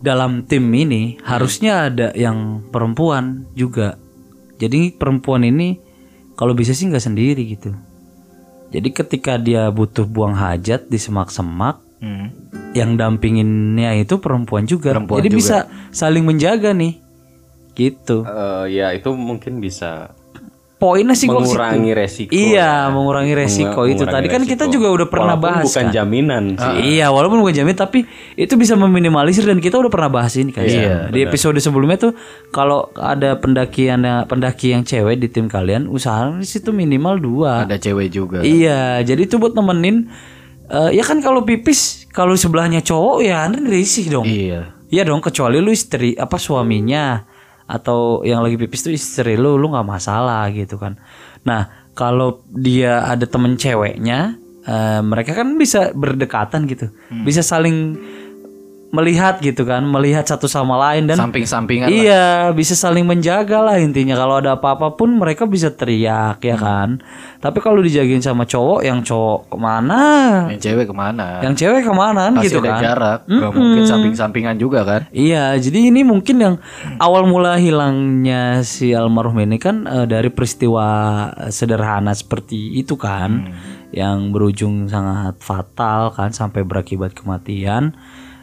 dalam 0.00 0.48
tim 0.48 0.64
ini 0.72 1.20
harusnya 1.22 1.92
ada 1.92 2.10
yang 2.16 2.66
perempuan 2.74 3.46
juga. 3.54 3.99
Jadi 4.60 4.92
perempuan 4.92 5.42
ini 5.42 5.80
kalau 6.36 6.52
bisa 6.52 6.70
sih 6.70 6.86
nggak 6.86 7.00
sendiri 7.02 7.42
gitu. 7.48 7.72
Jadi 8.70 8.88
ketika 8.92 9.34
dia 9.34 9.66
butuh 9.72 10.04
buang 10.04 10.36
hajat 10.36 10.86
di 10.86 11.00
semak-semak, 11.00 11.80
Hmm. 12.00 12.32
yang 12.72 12.96
dampinginnya 12.96 13.92
itu 13.92 14.16
perempuan 14.16 14.64
juga. 14.64 14.96
Perempuan 14.96 15.20
Jadi 15.20 15.28
juga. 15.28 15.36
bisa 15.36 15.56
saling 15.92 16.24
menjaga 16.24 16.72
nih. 16.72 16.96
Gitu. 17.76 18.24
Eh, 18.24 18.64
ya 18.72 18.96
itu 18.96 19.12
mungkin 19.12 19.60
bisa 19.60 20.16
Poinnya 20.80 21.12
sih 21.12 21.28
gua 21.28 21.44
mengurangi 21.44 21.92
resiko. 21.92 22.32
Iya, 22.32 22.88
mengurangi 22.88 23.36
resiko 23.36 23.84
Mengu- 23.84 23.92
itu. 23.92 24.08
Tadi 24.08 24.32
kan 24.32 24.48
kita 24.48 24.64
juga 24.64 24.88
udah 24.88 25.06
pernah 25.12 25.36
Walaupun 25.36 25.60
bahas 25.60 25.64
bukan 25.68 25.84
kan. 25.84 25.92
jaminan 25.92 26.44
sih. 26.56 26.96
Iya, 26.96 27.12
walaupun 27.12 27.44
bukan 27.44 27.52
jamin 27.52 27.76
tapi 27.76 28.08
itu 28.32 28.56
bisa 28.56 28.80
meminimalisir 28.80 29.44
dan 29.44 29.60
kita 29.60 29.76
udah 29.76 29.92
pernah 29.92 30.08
bahas 30.08 30.32
ini 30.40 30.56
kan. 30.56 30.64
Iya, 30.64 31.12
di 31.12 31.20
episode 31.20 31.60
sebelumnya 31.60 32.00
tuh 32.00 32.12
kalau 32.48 32.88
ada 32.96 33.36
pendakian 33.36 34.00
pendaki 34.24 34.72
yang 34.72 34.80
cewek 34.80 35.20
di 35.20 35.28
tim 35.28 35.52
kalian, 35.52 35.84
usahakan 35.84 36.40
di 36.40 36.48
situ 36.48 36.72
minimal 36.72 37.20
dua. 37.20 37.68
Ada 37.68 37.76
cewek 37.76 38.08
juga. 38.08 38.40
Iya, 38.40 39.04
jadi 39.04 39.28
itu 39.28 39.36
buat 39.36 39.52
nemenin. 39.52 40.08
eh, 40.70 40.96
ya 40.96 41.02
kan 41.02 41.20
kalau 41.20 41.42
pipis 41.44 42.06
kalau 42.08 42.32
sebelahnya 42.38 42.80
cowok 42.80 43.20
ya 43.20 43.44
risih 43.52 44.06
dong. 44.08 44.24
Iya. 44.24 44.80
Iya 44.90 45.02
dong 45.06 45.22
kecuali 45.22 45.62
lu 45.62 45.70
istri 45.70 46.14
apa 46.14 46.34
suaminya 46.34 47.22
atau 47.70 48.26
yang 48.26 48.42
lagi 48.42 48.58
pipis 48.58 48.82
tuh 48.82 48.92
istri 48.94 49.38
lu 49.38 49.54
lu 49.54 49.70
nggak 49.70 49.86
masalah 49.86 50.50
gitu 50.50 50.74
kan. 50.74 50.98
Nah 51.46 51.90
kalau 51.94 52.42
dia 52.50 53.06
ada 53.06 53.22
temen 53.30 53.54
ceweknya 53.54 54.34
eh, 54.66 55.00
mereka 55.06 55.38
kan 55.38 55.54
bisa 55.54 55.94
berdekatan 55.94 56.66
gitu, 56.66 56.90
bisa 57.22 57.46
saling 57.46 57.94
melihat 58.90 59.38
gitu 59.38 59.62
kan, 59.62 59.86
melihat 59.86 60.26
satu 60.26 60.50
sama 60.50 60.74
lain 60.74 61.06
dan 61.06 61.14
Samping-sampingan 61.14 61.86
lah. 61.86 61.94
Iya, 61.94 62.26
bisa 62.50 62.74
saling 62.74 63.06
menjaga 63.06 63.62
lah 63.62 63.78
intinya. 63.78 64.18
Kalau 64.18 64.42
ada 64.42 64.58
apa-apa 64.58 64.98
pun 64.98 65.14
mereka 65.14 65.46
bisa 65.46 65.70
teriak 65.70 66.42
ya 66.42 66.58
kan. 66.58 66.98
Tapi 67.38 67.58
kalau 67.62 67.78
dijagain 67.80 68.18
sama 68.18 68.42
cowok, 68.44 68.82
yang 68.82 69.00
cowok 69.06 69.46
ke 69.46 69.56
mana, 69.56 70.02
Yang 70.50 70.60
cewek 70.66 70.86
ke 70.90 70.94
mana? 70.94 71.38
yang 71.40 71.54
cewek 71.54 71.82
ke 71.86 71.94
mana 71.94 72.34
Pasti 72.34 72.50
gitu 72.50 72.58
ada 72.60 72.70
kan. 72.74 72.82
jarak. 72.82 73.20
Gak 73.30 73.52
mungkin 73.54 73.82
samping-sampingan 73.86 74.56
juga 74.58 74.80
kan? 74.82 75.00
Iya, 75.14 75.54
jadi 75.62 75.94
ini 75.94 76.02
mungkin 76.02 76.36
yang 76.42 76.54
awal 76.98 77.30
mula 77.30 77.62
hilangnya 77.62 78.66
si 78.66 78.90
almarhum 78.90 79.38
ini 79.38 79.62
kan 79.62 79.86
eh, 79.86 80.06
dari 80.10 80.34
peristiwa 80.34 80.86
sederhana 81.48 82.10
seperti 82.10 82.74
itu 82.74 82.98
kan, 82.98 83.54
yang 83.94 84.34
berujung 84.34 84.90
sangat 84.90 85.38
fatal 85.38 86.10
kan 86.10 86.34
sampai 86.34 86.66
berakibat 86.66 87.14
kematian. 87.14 87.94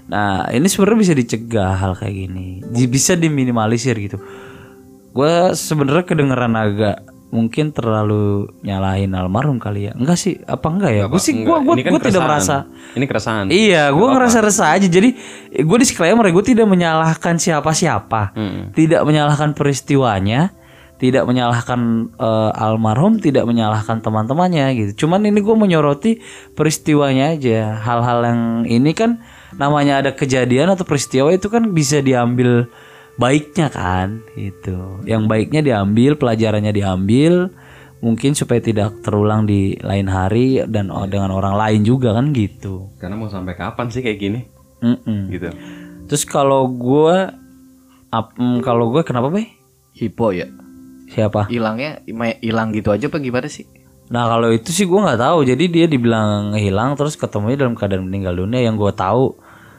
Nah, 0.07 0.47
ini 0.49 0.65
sebenarnya 0.65 0.99
bisa 1.03 1.13
dicegah 1.13 1.75
hal 1.75 1.93
kayak 1.95 2.15
gini, 2.15 2.63
bisa 2.87 3.13
diminimalisir 3.13 3.95
gitu. 3.99 4.17
Gue 5.11 5.51
sebenarnya 5.51 6.07
kedengeran 6.07 6.55
agak 6.55 7.03
mungkin 7.27 7.75
terlalu 7.75 8.47
nyalahin 8.63 9.11
almarhum 9.11 9.59
kali 9.59 9.91
ya. 9.91 9.93
Enggak 9.99 10.15
sih, 10.15 10.39
apa 10.47 10.63
enggak 10.71 10.91
ya? 10.95 11.03
Gue 11.11 11.19
sih, 11.19 11.43
gue 11.43 11.57
gue 11.59 11.73
ini 11.75 11.83
kan 11.83 11.91
tidak 11.99 12.23
keresahan. 12.23 12.23
merasa. 12.23 12.55
Ini 12.95 13.05
keresahan. 13.05 13.45
Iya, 13.51 13.83
gue 13.91 14.07
ngerasa 14.07 14.37
resah 14.39 14.69
aja. 14.79 14.87
Jadi 14.87 15.09
gue 15.59 15.77
disclaimer, 15.77 16.23
gue 16.23 16.45
tidak 16.45 16.67
menyalahkan 16.71 17.35
siapa-siapa, 17.35 18.31
Hmm. 18.31 18.71
tidak 18.71 19.03
menyalahkan 19.03 19.51
peristiwanya, 19.51 20.55
tidak 21.03 21.27
menyalahkan 21.27 21.79
eh, 22.15 22.51
almarhum, 22.63 23.19
tidak 23.19 23.43
menyalahkan 23.43 23.99
teman-temannya 23.99 24.65
gitu. 24.79 25.03
Cuman 25.03 25.27
ini 25.27 25.43
gue 25.43 25.55
menyoroti 25.59 26.11
peristiwanya 26.55 27.35
aja. 27.35 27.75
Hal-hal 27.83 28.23
yang 28.23 28.41
ini 28.63 28.95
kan 28.95 29.19
namanya 29.55 30.03
ada 30.03 30.11
kejadian 30.11 30.75
atau 30.75 30.83
peristiwa 30.83 31.31
itu 31.31 31.47
kan 31.47 31.71
bisa 31.71 32.03
diambil 32.03 32.67
baiknya 33.15 33.71
kan, 33.71 34.19
gitu. 34.35 34.99
Yang 35.07 35.23
baiknya 35.31 35.61
diambil, 35.63 36.19
pelajarannya 36.19 36.75
diambil. 36.75 37.49
Mungkin 37.97 38.37
supaya 38.37 38.61
tidak 38.61 39.01
terulang 39.01 39.49
di 39.49 39.73
lain 39.81 40.05
hari 40.05 40.61
dan 40.69 40.93
oh, 40.93 41.09
dengan 41.09 41.33
orang 41.33 41.57
lain 41.57 41.81
juga 41.81 42.13
kan 42.13 42.29
gitu. 42.29 42.93
Karena 43.01 43.17
mau 43.17 43.25
sampai 43.25 43.57
kapan 43.57 43.89
sih 43.89 44.05
kayak 44.05 44.19
gini? 44.21 44.45
Mm-mm. 44.85 45.33
Gitu. 45.33 45.49
Terus 46.05 46.23
kalau 46.29 46.69
gue, 46.69 47.17
kalau 48.61 48.93
gue 48.93 49.01
kenapa 49.01 49.33
be? 49.33 49.49
Hipo 49.97 50.29
ya. 50.29 50.45
Siapa? 51.09 51.49
Hilangnya 51.49 52.05
hilang 52.37 52.69
gitu 52.69 52.93
aja 52.93 53.09
apa 53.09 53.17
gimana 53.17 53.49
sih? 53.49 53.65
Nah 54.07 54.23
kalau 54.31 54.49
itu 54.55 54.71
sih 54.71 54.87
gue 54.87 54.99
nggak 54.99 55.19
tahu. 55.19 55.43
Jadi 55.43 55.63
dia 55.67 55.85
dibilang 55.85 56.55
hilang 56.55 56.95
terus 56.95 57.19
ketemunya 57.19 57.67
dalam 57.67 57.75
keadaan 57.75 58.07
meninggal 58.07 58.39
dunia. 58.39 58.63
Yang 58.63 58.75
gue 58.79 58.91
tahu 58.95 59.23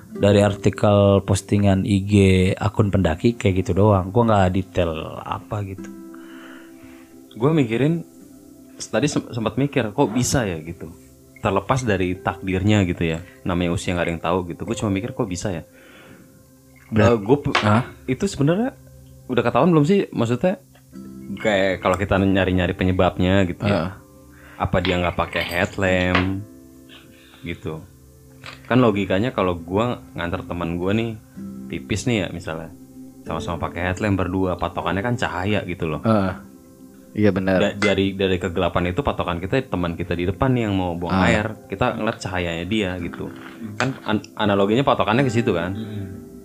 dari 0.08 0.40
artikel 0.44 1.20
postingan 1.24 1.84
IG 1.84 2.12
akun 2.56 2.92
pendaki 2.92 3.36
kayak 3.36 3.64
gitu 3.64 3.72
doang. 3.76 4.12
Gue 4.12 4.22
nggak 4.28 4.52
detail 4.52 5.20
apa 5.20 5.64
gitu. 5.64 5.88
Gue 7.38 7.50
mikirin 7.54 8.04
tadi 8.78 9.06
sem- 9.08 9.32
sempat 9.32 9.56
mikir 9.56 9.90
kok 9.92 10.10
bisa 10.12 10.44
ya 10.44 10.60
gitu. 10.60 10.92
Terlepas 11.38 11.86
dari 11.86 12.18
takdirnya 12.18 12.84
gitu 12.84 13.08
ya. 13.08 13.24
Namanya 13.44 13.72
usia 13.72 13.94
nggak 13.96 14.04
ada 14.04 14.12
yang 14.12 14.24
tahu 14.24 14.38
gitu. 14.52 14.60
Gue 14.64 14.76
cuma 14.76 14.90
mikir 14.92 15.16
kok 15.16 15.28
bisa 15.28 15.52
ya. 15.52 15.62
gue 17.16 17.36
itu 18.06 18.24
sebenarnya 18.24 18.72
udah 19.28 19.42
ketahuan 19.44 19.68
belum 19.68 19.84
sih 19.84 20.08
maksudnya 20.08 20.56
kayak 21.36 21.84
kalau 21.84 22.00
kita 22.00 22.16
nyari-nyari 22.16 22.72
penyebabnya 22.72 23.44
gitu 23.44 23.60
ya. 23.62 24.00
Apa 24.58 24.82
dia 24.82 24.98
nggak 24.98 25.14
pakai 25.14 25.42
headlamp 25.42 26.42
gitu. 27.40 27.80
Kan 28.66 28.78
logikanya 28.78 29.30
kalau 29.30 29.54
gua 29.54 30.02
nganter 30.12 30.42
teman 30.42 30.74
gua 30.74 30.92
nih 30.92 31.14
tipis 31.68 32.04
nih 32.04 32.16
ya 32.18 32.28
misalnya 32.28 32.74
sama-sama 33.22 33.60
pakai 33.60 33.86
headlamp 33.86 34.16
berdua 34.16 34.56
patokannya 34.56 35.00
kan 35.00 35.14
cahaya 35.14 35.62
gitu 35.62 35.86
loh. 35.86 36.02
Heeh. 36.02 36.32
Iya 37.08 37.30
benar. 37.30 37.56
Da- 37.58 37.74
dari 37.74 38.12
dari 38.12 38.36
kegelapan 38.36 38.92
itu 38.92 39.00
patokan 39.00 39.38
kita 39.38 39.64
teman 39.64 39.94
kita 39.94 40.12
di 40.12 40.26
depan 40.26 40.50
nih 40.50 40.62
yang 40.64 40.74
mau 40.74 40.92
buang 40.92 41.16
air 41.24 41.46
kita 41.66 41.96
ngeliat 41.96 42.18
cahayanya 42.18 42.64
dia 42.64 42.90
gitu 43.00 43.32
kan 43.74 43.96
an- 44.04 44.28
analoginya 44.36 44.84
patokannya 44.84 45.24
ke 45.24 45.32
situ 45.32 45.50
kan 45.50 45.72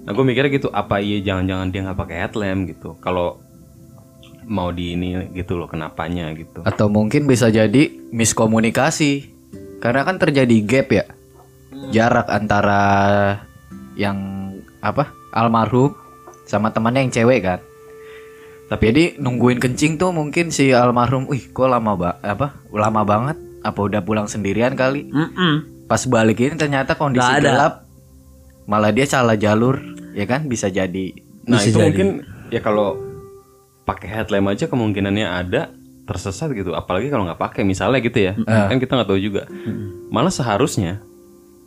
nah 0.03 0.11
gue 0.11 0.23
mikirnya 0.23 0.49
gitu 0.49 0.67
apa 0.67 0.97
iya 0.97 1.19
jangan-jangan 1.21 1.67
dia 1.67 1.83
nggak 1.83 1.99
pakai 1.99 2.17
headlamp 2.17 2.61
gitu 2.65 2.95
kalau 2.97 3.43
mau 4.47 4.69
di 4.71 4.93
ini 4.95 5.31
gitu 5.33 5.55
loh 5.57 5.67
kenapanya 5.67 6.31
gitu 6.35 6.63
Atau 6.63 6.87
mungkin 6.91 7.25
bisa 7.25 7.47
jadi 7.49 7.89
miskomunikasi. 8.11 9.31
Karena 9.83 10.07
kan 10.07 10.15
terjadi 10.15 10.55
gap 10.63 10.87
ya. 10.91 11.05
Jarak 11.91 12.31
antara 12.31 12.81
yang 13.99 14.17
apa? 14.79 15.11
almarhum 15.33 15.97
sama 16.45 16.69
temannya 16.69 17.09
yang 17.09 17.13
cewek 17.13 17.41
kan. 17.41 17.59
Tapi 18.69 18.83
jadi 18.89 19.03
nungguin 19.17 19.57
kencing 19.57 19.97
tuh 19.97 20.13
mungkin 20.13 20.53
si 20.53 20.71
almarhum, 20.71 21.25
wih 21.25 21.49
kok 21.49 21.67
lama 21.67 21.97
ba 21.97 22.11
apa? 22.21 22.53
Lama 22.69 23.01
banget. 23.01 23.37
Apa 23.65 23.79
udah 23.89 24.01
pulang 24.05 24.29
sendirian 24.29 24.77
kali? 24.77 25.09
Mm-mm. 25.09 25.87
Pas 25.89 26.05
balik 26.05 26.39
ini 26.41 26.55
ternyata 26.55 26.93
kondisi 26.93 27.25
ada. 27.25 27.41
gelap. 27.41 27.73
Malah 28.69 28.91
dia 28.95 29.03
salah 29.09 29.35
jalur, 29.35 29.81
ya 30.15 30.23
kan? 30.23 30.47
Bisa 30.47 30.71
jadi. 30.71 31.11
nah 31.43 31.59
Bisa 31.59 31.75
itu 31.75 31.79
jadi. 31.79 31.85
mungkin 31.89 32.07
ya 32.53 32.61
kalau 32.63 32.95
pakai 33.83 34.07
headlamp 34.09 34.47
aja 34.49 34.65
kemungkinannya 34.65 35.27
ada 35.27 35.71
tersesat 36.03 36.51
gitu. 36.51 36.71
Apalagi 36.71 37.07
kalau 37.07 37.23
nggak 37.23 37.37
pakai 37.37 37.63
misalnya 37.63 37.99
gitu 37.99 38.19
ya. 38.21 38.33
Kan 38.37 38.77
kita 38.77 38.93
nggak 38.93 39.07
tahu 39.07 39.19
juga. 39.19 39.47
Malah 40.09 40.29
seharusnya 40.29 40.99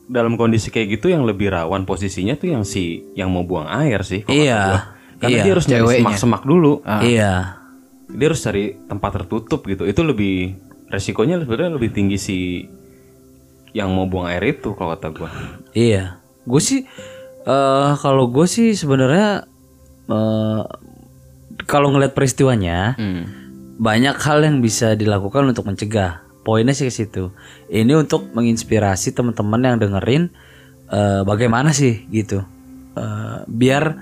dalam 0.06 0.35
kondisi 0.35 0.68
kayak 0.68 0.96
gitu 0.96 1.08
yang 1.08 1.23
lebih 1.23 1.49
rawan 1.49 1.82
posisinya 1.82 2.35
tuh 2.35 2.49
yang 2.49 2.62
si 2.62 3.02
yang 3.12 3.26
mau 3.26 3.42
buang 3.42 3.66
air 3.66 4.00
sih 4.00 4.23
Iya. 4.25 4.94
karena 5.18 5.35
Iya. 5.35 5.42
dia 5.42 5.52
harus 5.52 5.66
Ceweknya. 5.66 5.99
semak-semak 5.99 6.42
dulu. 6.42 6.78
Iya. 7.02 7.58
dia 8.06 8.26
harus 8.30 8.38
cari 8.38 8.70
tempat 8.87 9.11
tertutup 9.16 9.66
gitu. 9.66 9.82
Itu 9.82 10.00
lebih 10.00 10.54
resikonya 10.87 11.42
sebenarnya 11.42 11.75
lebih 11.75 11.90
tinggi 11.90 12.14
si 12.16 12.38
yang 13.73 13.90
mau 13.90 14.06
buang 14.06 14.25
air 14.26 14.46
itu 14.49 14.73
kalau 14.73 14.94
kata 14.94 15.11
gua. 15.11 15.26
Iya, 15.73 16.23
gue 16.40 16.62
sih 16.62 16.87
eh 17.42 17.92
kalau 17.99 18.26
gue 18.26 18.46
sih 18.46 18.73
sebenarnya 18.73 19.42
eh 20.06 20.62
kalau 21.66 21.92
ngeliat 21.92 22.14
peristiwanya 22.14 22.94
banyak 23.76 24.16
hal 24.16 24.42
yang 24.42 24.64
bisa 24.64 24.96
dilakukan 24.96 25.46
untuk 25.50 25.68
mencegah. 25.68 26.25
Poinnya 26.46 26.73
sih 26.73 26.87
ke 26.87 26.94
situ. 26.94 27.35
Ini 27.66 27.92
untuk 27.99 28.30
menginspirasi 28.30 29.12
teman-teman 29.12 29.61
yang 29.66 29.76
dengerin 29.82 30.30
eh, 30.88 31.26
bagaimana 31.26 31.75
sih 31.75 32.06
gitu, 32.14 32.46
Eh, 32.96 33.38
biar 33.44 33.92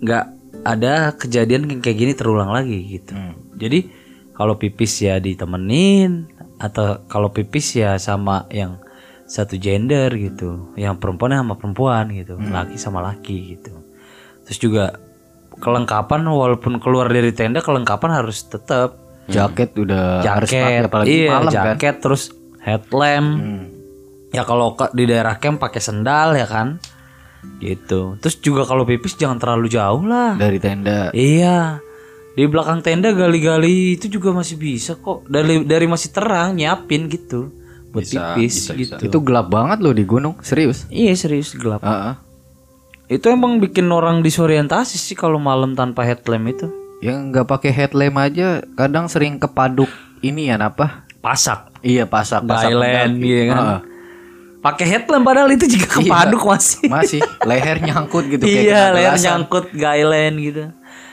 nggak 0.00 0.26
ada 0.64 1.12
kejadian 1.12 1.68
yang 1.68 1.80
kayak 1.84 1.98
gini 2.00 2.12
terulang 2.16 2.48
lagi 2.48 2.80
gitu. 2.88 3.12
Jadi 3.60 3.92
kalau 4.32 4.56
pipis 4.56 5.04
ya 5.04 5.20
ditemenin 5.20 6.24
atau 6.56 7.04
kalau 7.04 7.28
pipis 7.36 7.76
ya 7.76 8.00
sama 8.00 8.48
yang 8.48 8.80
satu 9.28 9.60
gender 9.60 10.08
gitu, 10.16 10.72
yang 10.80 10.96
perempuan 10.96 11.36
sama 11.36 11.60
perempuan 11.60 12.16
gitu, 12.16 12.40
laki 12.40 12.80
sama 12.80 13.04
laki 13.04 13.60
gitu. 13.60 13.76
Terus 14.48 14.58
juga 14.58 14.84
kelengkapan 15.62 16.26
walaupun 16.26 16.82
keluar 16.82 17.06
dari 17.06 17.30
tenda 17.30 17.62
kelengkapan 17.62 18.18
harus 18.18 18.42
tetap 18.50 18.98
Jaket 19.30 19.78
udah 19.78 20.18
harus 20.26 20.50
pakai 20.50 20.82
jaket, 20.82 20.82
apalagi 20.90 21.10
iya 21.14 21.30
malam 21.30 21.52
kan. 21.54 21.54
jaket 21.54 21.94
terus 22.02 22.22
headlamp. 22.58 23.28
Ya 24.34 24.42
kalau 24.42 24.74
di 24.96 25.04
daerah 25.06 25.38
camp 25.38 25.62
pakai 25.62 25.78
sendal 25.78 26.34
ya 26.34 26.48
kan, 26.48 26.82
gitu. 27.62 28.18
Terus 28.18 28.36
juga 28.42 28.66
kalau 28.66 28.82
pipis 28.82 29.14
jangan 29.14 29.38
terlalu 29.38 29.70
jauh 29.70 30.02
lah. 30.02 30.34
Dari 30.34 30.58
tenda. 30.58 31.14
Iya. 31.14 31.78
Di 32.32 32.48
belakang 32.48 32.80
tenda 32.80 33.12
gali-gali 33.12 34.00
itu 34.00 34.08
juga 34.08 34.32
masih 34.32 34.56
bisa 34.56 34.96
kok. 34.96 35.28
Dari 35.28 35.68
dari 35.68 35.86
masih 35.86 36.10
terang 36.10 36.56
nyiapin 36.56 37.06
gitu 37.12 37.52
buat 37.92 38.08
Bisa, 38.08 38.34
pipis 38.34 38.72
bisa, 38.72 38.72
gitu. 38.74 39.04
Itu 39.06 39.18
gelap 39.20 39.52
banget 39.52 39.84
loh 39.84 39.92
di 39.92 40.02
gunung, 40.08 40.40
serius. 40.40 40.88
Iya 40.88 41.12
serius 41.12 41.52
gelap. 41.52 41.84
Heeh. 41.84 42.31
Itu 43.10 43.30
emang 43.30 43.58
bikin 43.58 43.90
orang 43.90 44.22
disorientasi 44.22 44.96
sih 44.98 45.16
kalau 45.18 45.40
malam 45.40 45.74
tanpa 45.74 46.06
headlamp 46.06 46.46
itu. 46.50 46.66
Yang 47.02 47.18
nggak 47.34 47.46
pakai 47.50 47.70
headlamp 47.74 48.16
aja 48.22 48.62
kadang 48.78 49.10
sering 49.10 49.38
kepaduk 49.42 49.90
ini 50.22 50.50
ya 50.50 50.58
apa? 50.58 51.06
Pasak, 51.22 51.70
Iya 51.82 52.06
pasak 52.06 52.46
pasak 52.46 52.74
pendaki. 52.74 53.22
gitu 53.22 53.42
kan. 53.50 53.58
Heeh. 53.58 53.80
Pakai 54.62 54.86
headlamp 54.86 55.26
padahal 55.26 55.50
itu 55.50 55.66
juga 55.66 55.98
kepaduk 55.98 56.42
masih. 56.46 56.86
Masih 56.86 57.20
leher 57.42 57.82
nyangkut 57.82 58.24
gitu 58.30 58.46
kayak 58.46 58.62
iya, 58.62 58.82
leher 58.94 59.14
gelasan. 59.18 59.26
nyangkut 59.26 59.66
gailen 59.74 60.34
gitu. 60.38 60.62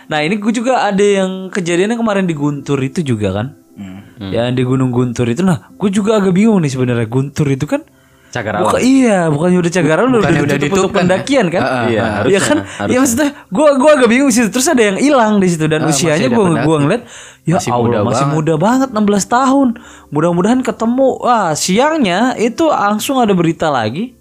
Nah, 0.09 0.25
ini 0.25 0.41
gue 0.41 0.51
juga 0.53 0.89
ada 0.89 1.05
yang 1.05 1.53
kejadiannya 1.53 1.97
kemarin 1.97 2.25
di 2.25 2.33
Guntur 2.33 2.81
itu 2.81 3.05
juga 3.05 3.29
kan. 3.41 3.47
Hmm. 3.77 4.29
Yang 4.33 4.47
di 4.57 4.63
Gunung 4.65 4.91
Guntur 4.93 5.29
itu 5.29 5.45
nah, 5.45 5.69
gue 5.69 5.89
juga 5.89 6.17
agak 6.17 6.33
bingung 6.33 6.61
nih 6.61 6.73
sebenarnya 6.73 7.07
Guntur 7.09 7.47
itu 7.49 7.65
kan 7.69 7.85
Cagar 8.29 8.61
Bukan, 8.61 8.77
alam. 8.77 8.85
iya, 8.85 9.19
bukannya 9.25 9.57
udah 9.57 9.71
cagaran 9.71 10.05
udah, 10.05 10.21
Bukannya 10.21 10.37
udah 10.37 10.45
udah 10.45 10.57
ditutup 10.59 10.75
ditutup 10.77 10.91
kan 10.91 10.97
pendakian 11.01 11.45
kan? 11.47 11.61
Ah, 11.61 11.67
ah, 11.67 11.83
Iya, 11.83 11.99
ah. 11.99 12.09
harusnya, 12.13 12.29
Iya 12.29 12.39
kan? 12.39 12.57
harusnya. 12.59 12.85
Ya 12.87 12.97
maksudnya 12.99 13.29
gua 13.49 13.69
gua 13.75 13.91
agak 13.95 14.07
bingung 14.07 14.29
sih. 14.29 14.43
Terus 14.45 14.67
ada 14.67 14.83
yang 14.83 14.97
hilang 14.97 15.33
di 15.37 15.47
situ 15.47 15.65
dan 15.65 15.79
Ah, 15.79 15.85
masih 15.85 16.05
usianya 16.05 16.27
gua 16.29 16.45
pendaki. 16.45 16.63
gua 16.63 16.75
ngeliat 16.79 17.03
ya 17.41 17.53
Masih 17.55 17.71
Allah 17.71 17.83
muda 17.83 17.99
masih 17.99 18.17
banget. 18.21 18.35
muda 18.35 18.53
banget 18.55 18.89
16 18.91 19.25
tahun. 19.27 19.67
Mudah-mudahan 20.09 20.59
ketemu. 20.61 21.07
Wah, 21.19 21.49
siangnya 21.53 22.19
itu 22.35 22.63
langsung 22.65 23.17
ada 23.17 23.33
berita 23.33 23.67
lagi 23.67 24.13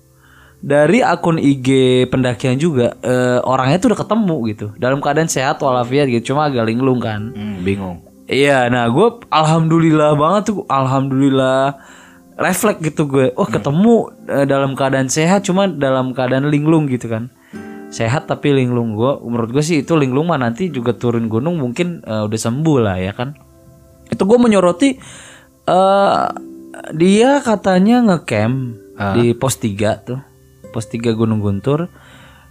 dari 0.59 0.99
akun 1.01 1.37
IG 1.37 1.69
pendakian 2.09 2.57
juga 2.57 2.97
eh, 2.99 3.39
orangnya 3.41 3.79
tuh 3.79 3.89
udah 3.89 4.01
ketemu 4.01 4.37
gitu 4.49 4.67
dalam 4.75 4.99
keadaan 4.99 5.29
sehat 5.29 5.57
walafiat 5.59 6.09
gitu 6.09 6.33
cuma 6.33 6.49
agak 6.49 6.65
linglung 6.65 6.99
kan 6.99 7.31
Hmm, 7.31 7.61
bingung. 7.61 8.03
Iya, 8.25 8.67
nah 8.67 8.85
gue 8.87 9.09
alhamdulillah 9.29 10.13
banget 10.13 10.43
tuh, 10.49 10.67
alhamdulillah 10.69 11.79
refleks 12.39 12.81
gitu 12.81 13.11
gue. 13.11 13.35
Oh 13.35 13.45
ketemu 13.45 14.15
eh, 14.31 14.47
dalam 14.47 14.79
keadaan 14.79 15.11
sehat, 15.11 15.45
cuma 15.45 15.67
dalam 15.67 16.15
keadaan 16.15 16.47
linglung 16.49 16.87
gitu 16.87 17.11
kan. 17.11 17.29
Sehat 17.91 18.31
tapi 18.31 18.55
linglung 18.55 18.95
gue, 18.95 19.13
menurut 19.27 19.51
gue 19.51 19.65
sih 19.65 19.83
itu 19.83 19.99
linglung 19.99 20.31
mah 20.31 20.39
nanti 20.39 20.71
juga 20.71 20.95
turun 20.95 21.27
gunung 21.27 21.59
mungkin 21.59 22.01
eh, 22.07 22.23
udah 22.25 22.39
sembuh 22.39 22.79
lah 22.79 22.97
ya 23.03 23.13
kan. 23.13 23.35
Itu 24.09 24.25
gue 24.25 24.39
menyoroti 24.39 24.91
eh 25.69 26.27
dia 26.95 27.43
katanya 27.43 28.07
ngecamp 28.07 28.57
di 29.19 29.35
pos 29.35 29.59
3 29.59 30.07
tuh, 30.07 30.21
pos 30.71 30.87
3 30.87 31.13
Gunung 31.19 31.43
Guntur. 31.43 31.91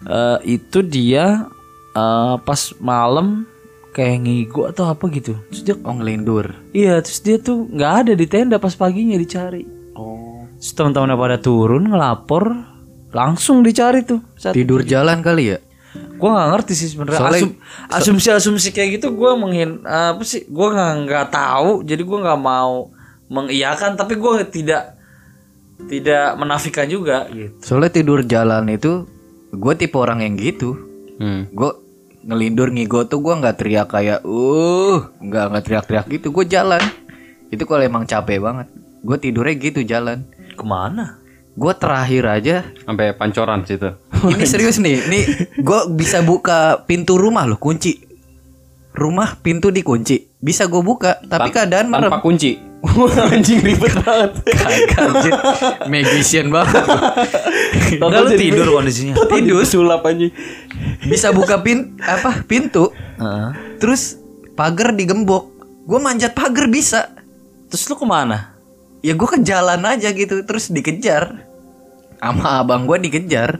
Eh, 0.03 0.59
itu 0.59 0.83
dia 0.83 1.47
eh, 1.95 2.35
pas 2.43 2.61
malam 2.83 3.47
kayak 3.95 4.17
ngigo 4.27 4.69
atau 4.69 4.91
apa 4.91 5.09
gitu. 5.09 5.39
Terus 5.49 5.63
dia 5.63 5.75
Oh 5.81 5.95
ngelindur. 5.95 6.53
Iya, 6.75 7.01
terus 7.01 7.19
dia 7.23 7.37
tuh 7.41 7.65
nggak 7.71 7.93
ada 8.03 8.11
di 8.13 8.25
tenda 8.29 8.61
pas 8.61 8.75
paginya 8.75 9.17
dicari. 9.17 9.76
Terus 10.57 10.73
teman-temannya 10.73 11.17
pada 11.17 11.37
turun 11.37 11.89
ngelapor, 11.89 12.43
langsung 13.13 13.61
dicari 13.61 14.01
tuh. 14.03 14.21
Saat 14.35 14.57
Tidur 14.57 14.81
jalan 14.83 15.21
kali 15.21 15.55
ya? 15.55 15.59
gue 15.97 16.29
nggak 16.29 16.49
ngerti 16.53 16.73
sih 16.77 16.89
sebenarnya 16.93 17.29
Asum- 17.29 17.57
asumsi-asumsi 17.89 18.69
kayak 18.69 19.01
gitu 19.01 19.17
gue 19.17 19.31
menghin 19.37 19.81
apa 19.85 20.21
sih 20.21 20.45
gue 20.45 20.67
nggak 20.69 20.93
nggak 21.05 21.27
tahu 21.29 21.85
jadi 21.85 22.01
gue 22.01 22.19
nggak 22.21 22.41
mau 22.41 22.89
mengiyakan 23.29 23.97
tapi 23.97 24.17
gue 24.17 24.33
tidak 24.49 24.97
tidak 25.85 26.33
menafikan 26.37 26.89
juga 26.89 27.29
gitu 27.29 27.53
Soalnya 27.61 27.93
tidur 27.93 28.25
jalan 28.25 28.65
itu 28.69 29.05
gue 29.53 29.73
tipe 29.77 29.95
orang 29.95 30.25
yang 30.25 30.35
gitu. 30.35 30.75
Hmm. 31.17 31.47
Gue 31.53 31.71
ngelindur 32.27 32.73
ngigo 32.73 33.07
tuh 33.07 33.23
gue 33.23 33.33
nggak 33.37 33.55
teriak 33.61 33.87
kayak 33.87 34.19
uh 34.25 34.99
nggak 35.21 35.45
nggak 35.53 35.63
teriak-teriak 35.63 36.05
gitu. 36.11 36.33
Gue 36.33 36.45
jalan. 36.49 36.81
Itu 37.47 37.63
kalau 37.63 37.83
emang 37.85 38.03
capek 38.03 38.43
banget. 38.43 38.67
Gue 39.05 39.17
tidurnya 39.21 39.55
gitu 39.55 39.85
jalan. 39.85 40.27
Ke 40.57 40.65
mana 40.65 41.27
Gue 41.57 41.73
terakhir 41.73 42.23
aja. 42.29 42.55
Sampai 42.85 43.17
pancoran 43.17 43.65
situ. 43.65 43.89
Ini 44.37 44.45
serius 44.45 44.77
nih. 44.77 45.09
Nih 45.09 45.23
gue 45.57 45.79
bisa 45.97 46.21
buka 46.21 46.85
pintu 46.85 47.17
rumah 47.17 47.49
loh 47.49 47.57
kunci. 47.57 47.97
Rumah 48.93 49.41
pintu 49.41 49.73
dikunci. 49.73 50.37
Bisa 50.37 50.69
gue 50.69 50.85
buka. 50.85 51.17
Tapi 51.25 51.49
keadaan 51.49 51.89
merem. 51.89 52.13
Tanpa 52.13 52.21
kunci. 52.21 52.61
Anjing 53.33 53.65
ribet 53.65 53.89
banget. 54.05 54.37
Kagak 54.53 55.01
anjir. 55.01 55.33
Magician 55.89 56.53
banget. 56.53 56.77
Enggak 58.05 58.21
lu 58.21 58.29
tidur 58.37 58.67
kondisinya 58.77 59.17
Tidur 59.17 59.65
sulap 59.65 60.05
anjing. 60.05 60.29
Bisa 61.09 61.33
buka 61.33 61.65
pin 61.65 61.97
apa 61.97 62.45
pintu. 62.45 62.93
Terus 63.81 64.21
pagar 64.53 64.93
digembok. 64.93 65.49
Gue 65.89 65.97
manjat 65.97 66.37
pagar 66.37 66.69
bisa. 66.69 67.17
terus 67.67 67.83
lu 67.91 67.99
ke 67.99 68.07
mana 68.07 68.56
Ya 69.07 69.15
gue 69.15 69.23
ke 69.23 69.39
jalan 69.39 69.87
aja 69.87 70.11
gitu. 70.11 70.43
Terus 70.43 70.67
dikejar. 70.67 71.47
Sama 72.19 72.59
abang 72.59 72.83
gue 72.83 73.07
dikejar. 73.07 73.55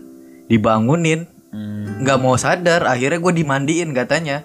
Dibangunin. 0.51 1.23
Hmm. 1.55 2.03
Nggak 2.03 2.19
mau 2.19 2.35
sadar. 2.35 2.83
Akhirnya 2.83 3.23
gue 3.23 3.31
dimandiin 3.31 3.95
katanya. 3.95 4.43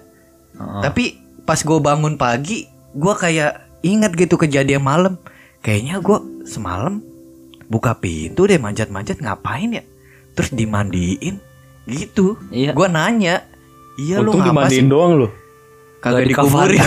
Tapi 0.55 1.19
pas 1.43 1.59
gue 1.59 1.79
bangun 1.83 2.15
pagi. 2.15 2.71
Gue 2.95 3.11
kayak 3.19 3.83
ingat 3.83 4.15
gitu 4.15 4.39
kejadian 4.39 4.79
malam. 4.79 5.19
Kayaknya 5.59 5.99
gue 5.99 6.47
semalam 6.47 7.03
buka 7.67 7.99
pintu 7.99 8.47
deh 8.47 8.55
manjat-manjat 8.55 9.19
ngapain 9.19 9.75
ya? 9.75 9.83
Terus 10.39 10.55
dimandiin 10.55 11.35
gitu. 11.83 12.39
Iya. 12.47 12.71
Gue 12.71 12.87
nanya. 12.87 13.43
Iya 13.99 14.23
lu 14.23 14.31
Untung 14.31 14.39
ngapa 14.47 14.71
sih? 14.71 14.79
dimandiin 14.79 14.87
doang 14.87 15.11
lu. 15.19 15.27
Kagak 16.03 16.27
dikuburin. 16.27 16.83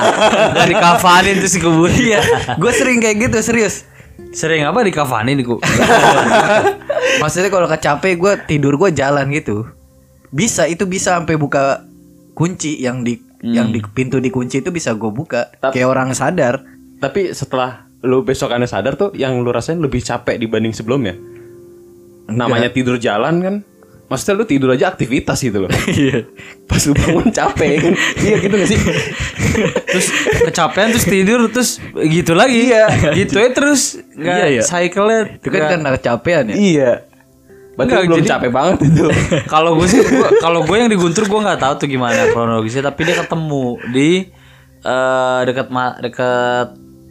Gak 0.56 0.68
dikafanin 0.70 1.42
terus 1.42 1.58
dikuburin 1.58 1.98
Iya, 1.98 2.20
gue 2.54 2.70
sering 2.70 3.02
kayak 3.02 3.16
gitu 3.26 3.38
serius. 3.42 3.82
Sering 4.30 4.62
apa 4.62 4.86
dikafanin 4.86 5.42
ku? 5.42 5.58
Maksudnya 7.22 7.50
kalau 7.50 7.66
capek 7.66 8.14
gue 8.14 8.32
tidur 8.46 8.78
gue 8.78 8.94
jalan 8.94 9.26
gitu. 9.34 9.66
Bisa 10.30 10.70
itu 10.70 10.86
bisa 10.86 11.18
sampai 11.18 11.34
buka 11.34 11.82
kunci 12.38 12.78
yang 12.78 13.02
di 13.02 13.18
yang 13.42 13.74
di 13.74 13.82
pintu 13.82 14.22
dikunci 14.22 14.62
itu 14.62 14.70
bisa 14.70 14.94
gue 14.94 15.10
buka. 15.10 15.50
Kayak 15.58 15.88
orang 15.90 16.14
sadar. 16.14 16.62
Tapi 17.02 17.34
setelah 17.34 17.90
lu 18.06 18.22
besokannya 18.22 18.70
sadar 18.70 18.94
tuh 18.94 19.10
yang 19.18 19.34
lu 19.42 19.50
rasain 19.50 19.82
lebih 19.82 19.98
capek 19.98 20.38
dibanding 20.38 20.70
sebelumnya. 20.70 21.18
Namanya 22.30 22.70
tidur 22.70 23.02
jalan 23.02 23.42
kan. 23.42 23.54
Maksudnya 24.10 24.34
lu 24.34 24.44
tidur 24.44 24.74
aja 24.74 24.90
aktivitas 24.90 25.38
gitu 25.38 25.62
loh. 25.62 25.70
Iya. 25.88 26.26
Pas 26.66 26.82
lu 26.82 26.92
bangun 26.92 27.30
capek 27.30 27.94
iya 28.20 28.36
gitu 28.36 28.54
gak 28.54 28.66
sih? 28.66 28.80
terus 29.86 30.06
kecapean 30.42 30.90
terus 30.90 31.06
tidur 31.06 31.40
terus 31.48 31.70
gitu 32.00 32.32
lagi 32.32 32.68
ya 32.68 32.86
gitu 33.12 33.38
ya 33.38 33.50
terus 33.50 33.98
nggak 34.12 34.36
Iya, 34.36 34.46
iya. 34.50 34.62
cycle-nya 34.62 35.20
Itu 35.36 35.48
kan 35.48 35.60
karena 35.70 35.90
kecapean 35.94 36.44
ya. 36.46 36.54
iya. 36.56 36.92
Berarti 37.70 37.86
Enggak, 37.86 38.02
lu 38.02 38.08
belum 38.08 38.18
jadi- 38.20 38.30
capek 38.30 38.50
banget 38.50 38.76
itu. 38.84 39.04
kalau 39.54 39.70
gue 39.72 39.86
sih 39.86 40.00
kalau 40.38 40.60
gue 40.62 40.76
yang 40.76 40.90
di 40.90 40.98
Guntur 40.98 41.24
gue 41.24 41.40
nggak 41.40 41.60
tahu 41.60 41.72
tuh 41.76 41.88
gimana 41.88 42.28
kronologisnya 42.28 42.82
tapi 42.84 43.00
dia 43.04 43.16
ketemu 43.16 43.64
di 43.88 44.10
eh, 44.80 45.40
dekat 45.44 45.66
dekat 46.00 46.66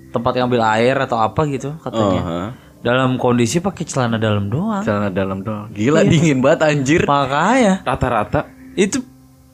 tempat 0.10 0.32
ngambil 0.36 0.62
air 0.70 0.96
atau 1.00 1.18
apa 1.18 1.42
gitu 1.48 1.74
katanya 1.80 2.22
Oh, 2.22 2.50
dalam 2.80 3.16
kondisi 3.16 3.60
pakai 3.60 3.84
celana 3.84 4.16
dalam 4.16 4.48
doang 4.48 4.80
Celana 4.80 5.10
dalam 5.10 5.40
doang. 5.40 5.68
Gila 5.70 6.00
dingin 6.02 6.40
banget 6.40 6.64
anjir. 6.66 7.02
makanya 7.04 7.84
Rata-rata 7.84 8.48
itu 8.74 9.04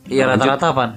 ya 0.06 0.28
rata-rata 0.28 0.66
apaan 0.68 0.92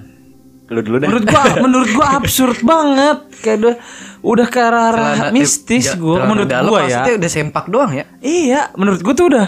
lu 0.67 0.79
dulu 0.79 0.97
deh. 0.97 1.09
menurut 1.09 1.25
gua 1.25 1.43
menurut 1.65 1.89
gua 1.91 2.07
absurd 2.15 2.61
banget 2.61 3.17
kayak 3.41 3.57
udah 3.59 3.75
udah 4.21 4.47
ke 4.47 4.59
arah 4.59 4.89
Celana- 4.93 5.33
mistis 5.33 5.85
eh, 5.87 5.97
gua 5.97 6.15
celana 6.15 6.29
menurut 6.29 6.47
dalam 6.47 6.69
gua 6.69 6.81
ya 6.85 7.01
udah 7.11 7.31
sempak 7.31 7.65
doang 7.65 7.91
ya. 7.91 8.05
Iya, 8.19 8.61
menurut 8.75 9.01
gue 9.01 9.13
tuh 9.13 9.27
udah 9.27 9.47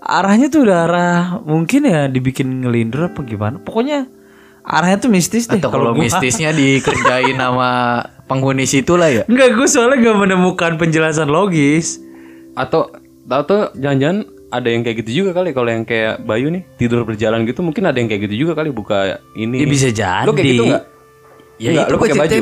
arahnya 0.00 0.48
tuh 0.48 0.64
udah 0.64 0.78
arah 0.82 1.16
mungkin 1.42 1.84
ya 1.84 2.08
dibikin 2.08 2.64
ngelindur 2.64 3.06
apa 3.06 3.20
gimana. 3.20 3.60
Pokoknya 3.60 4.08
arahnya 4.64 4.96
tuh 4.96 5.10
mistis 5.10 5.44
deh 5.44 5.60
Atau 5.60 5.68
kalau 5.68 5.92
gua. 5.92 6.00
mistisnya 6.00 6.48
dikerjain 6.50 7.36
sama 7.36 7.70
penghuni 8.32 8.64
situ 8.64 8.96
lah 8.96 9.12
ya. 9.12 9.22
Enggak, 9.28 9.52
gue 9.52 9.68
soalnya 9.68 10.00
gak 10.02 10.18
menemukan 10.18 10.80
penjelasan 10.80 11.28
logis. 11.28 12.00
Atau 12.52 12.92
tahu 13.24 13.42
tuh 13.48 13.62
jangan-jangan 13.78 14.28
ada 14.52 14.68
yang 14.68 14.84
kayak 14.84 14.96
gitu 15.00 15.24
juga 15.24 15.40
kali 15.40 15.56
kalau 15.56 15.72
yang 15.72 15.88
kayak 15.88 16.20
Bayu 16.28 16.52
nih 16.52 16.62
tidur 16.76 17.08
berjalan 17.08 17.48
gitu 17.48 17.64
mungkin 17.64 17.88
ada 17.88 17.96
yang 17.96 18.12
kayak 18.12 18.28
gitu 18.28 18.44
juga 18.46 18.52
kali 18.60 18.68
buka 18.68 19.16
ini. 19.32 19.64
Ya, 19.64 19.68
bisa 19.68 19.88
jadi. 19.88 20.28
Lu 20.28 20.36
kayak 20.36 20.48
gitu 20.52 20.64
enggak? 20.68 20.84
Ya 21.56 21.68
Enggak, 21.72 21.84
itu 21.84 21.92
lu 21.92 21.96
gue 21.96 22.04
pakai 22.04 22.20
baju. 22.20 22.38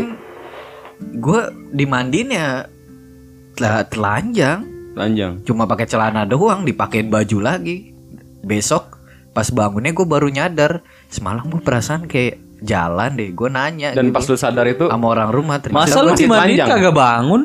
Gue 1.22 1.40
dimandiin 1.70 2.28
ya 2.34 2.48
telanjang. 3.86 4.66
Lanjang. 4.98 5.32
Cuma 5.46 5.70
pakai 5.70 5.86
celana 5.86 6.26
doang, 6.26 6.66
dipakein 6.66 7.06
baju 7.06 7.38
lagi. 7.38 7.94
Besok 8.42 8.98
pas 9.30 9.46
bangunnya 9.46 9.94
gue 9.94 10.02
baru 10.02 10.26
nyadar 10.26 10.82
semalam 11.06 11.46
gue 11.46 11.62
perasaan 11.62 12.10
kayak 12.10 12.42
jalan 12.66 13.14
deh. 13.14 13.30
Gue 13.30 13.46
nanya 13.46 13.94
Dan 13.94 14.10
gitu 14.10 14.18
pas 14.18 14.24
lu 14.26 14.34
sadar 14.34 14.66
itu 14.66 14.90
sama 14.90 15.06
orang 15.14 15.30
rumah 15.30 15.62
ternyata 15.62 15.86
Masa 15.86 16.02
lu 16.02 16.10
dimandiin 16.18 16.58
telanjang. 16.58 16.68
kagak 16.74 16.96
bangun? 16.98 17.42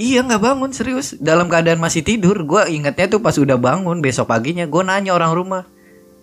Iya 0.00 0.24
nggak 0.24 0.40
bangun 0.40 0.72
serius 0.72 1.12
dalam 1.14 1.46
keadaan 1.46 1.76
masih 1.76 2.00
tidur. 2.00 2.32
Gue 2.42 2.64
ingetnya 2.70 3.04
tuh 3.06 3.20
pas 3.20 3.36
udah 3.36 3.54
bangun 3.54 4.00
besok 4.00 4.26
paginya 4.26 4.64
gue 4.64 4.80
nanya 4.80 5.12
orang 5.12 5.30
rumah 5.30 5.62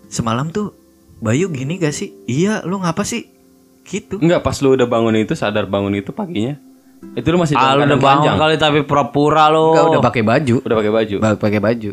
semalam 0.07 0.49
tuh 0.49 0.73
Bayu 1.17 1.49
gini 1.49 1.77
gak 1.77 1.93
sih? 1.93 2.13
Iya 2.25 2.61
lu 2.61 2.77
ngapa 2.77 3.01
sih? 3.01 3.25
Gitu. 3.81 4.17
enggak 4.17 4.41
pas 4.41 4.53
lu 4.59 4.73
udah 4.73 4.83
bangun 4.83 5.15
itu 5.15 5.33
sadar 5.33 5.63
bangun 5.63 5.93
itu 5.95 6.09
paginya. 6.11 6.57
Itu 7.13 7.29
lu 7.29 7.37
masih 7.37 7.53
Ah, 7.53 7.73
lu 7.73 7.81
dalam 7.81 7.87
udah 7.87 7.99
bangun 7.99 8.05
telanjang. 8.25 8.37
kali 8.37 8.55
tapi 8.57 8.79
pura-pura 8.81 9.45
lo. 9.47 9.71
Enggak 9.71 9.85
udah 9.87 10.01
pakai 10.03 10.23
baju. 10.23 10.55
Udah 10.59 10.75
pakai 10.75 10.91
baju. 10.91 11.15
Ba- 11.17 11.39
Pakai 11.39 11.59
baju. 11.59 11.91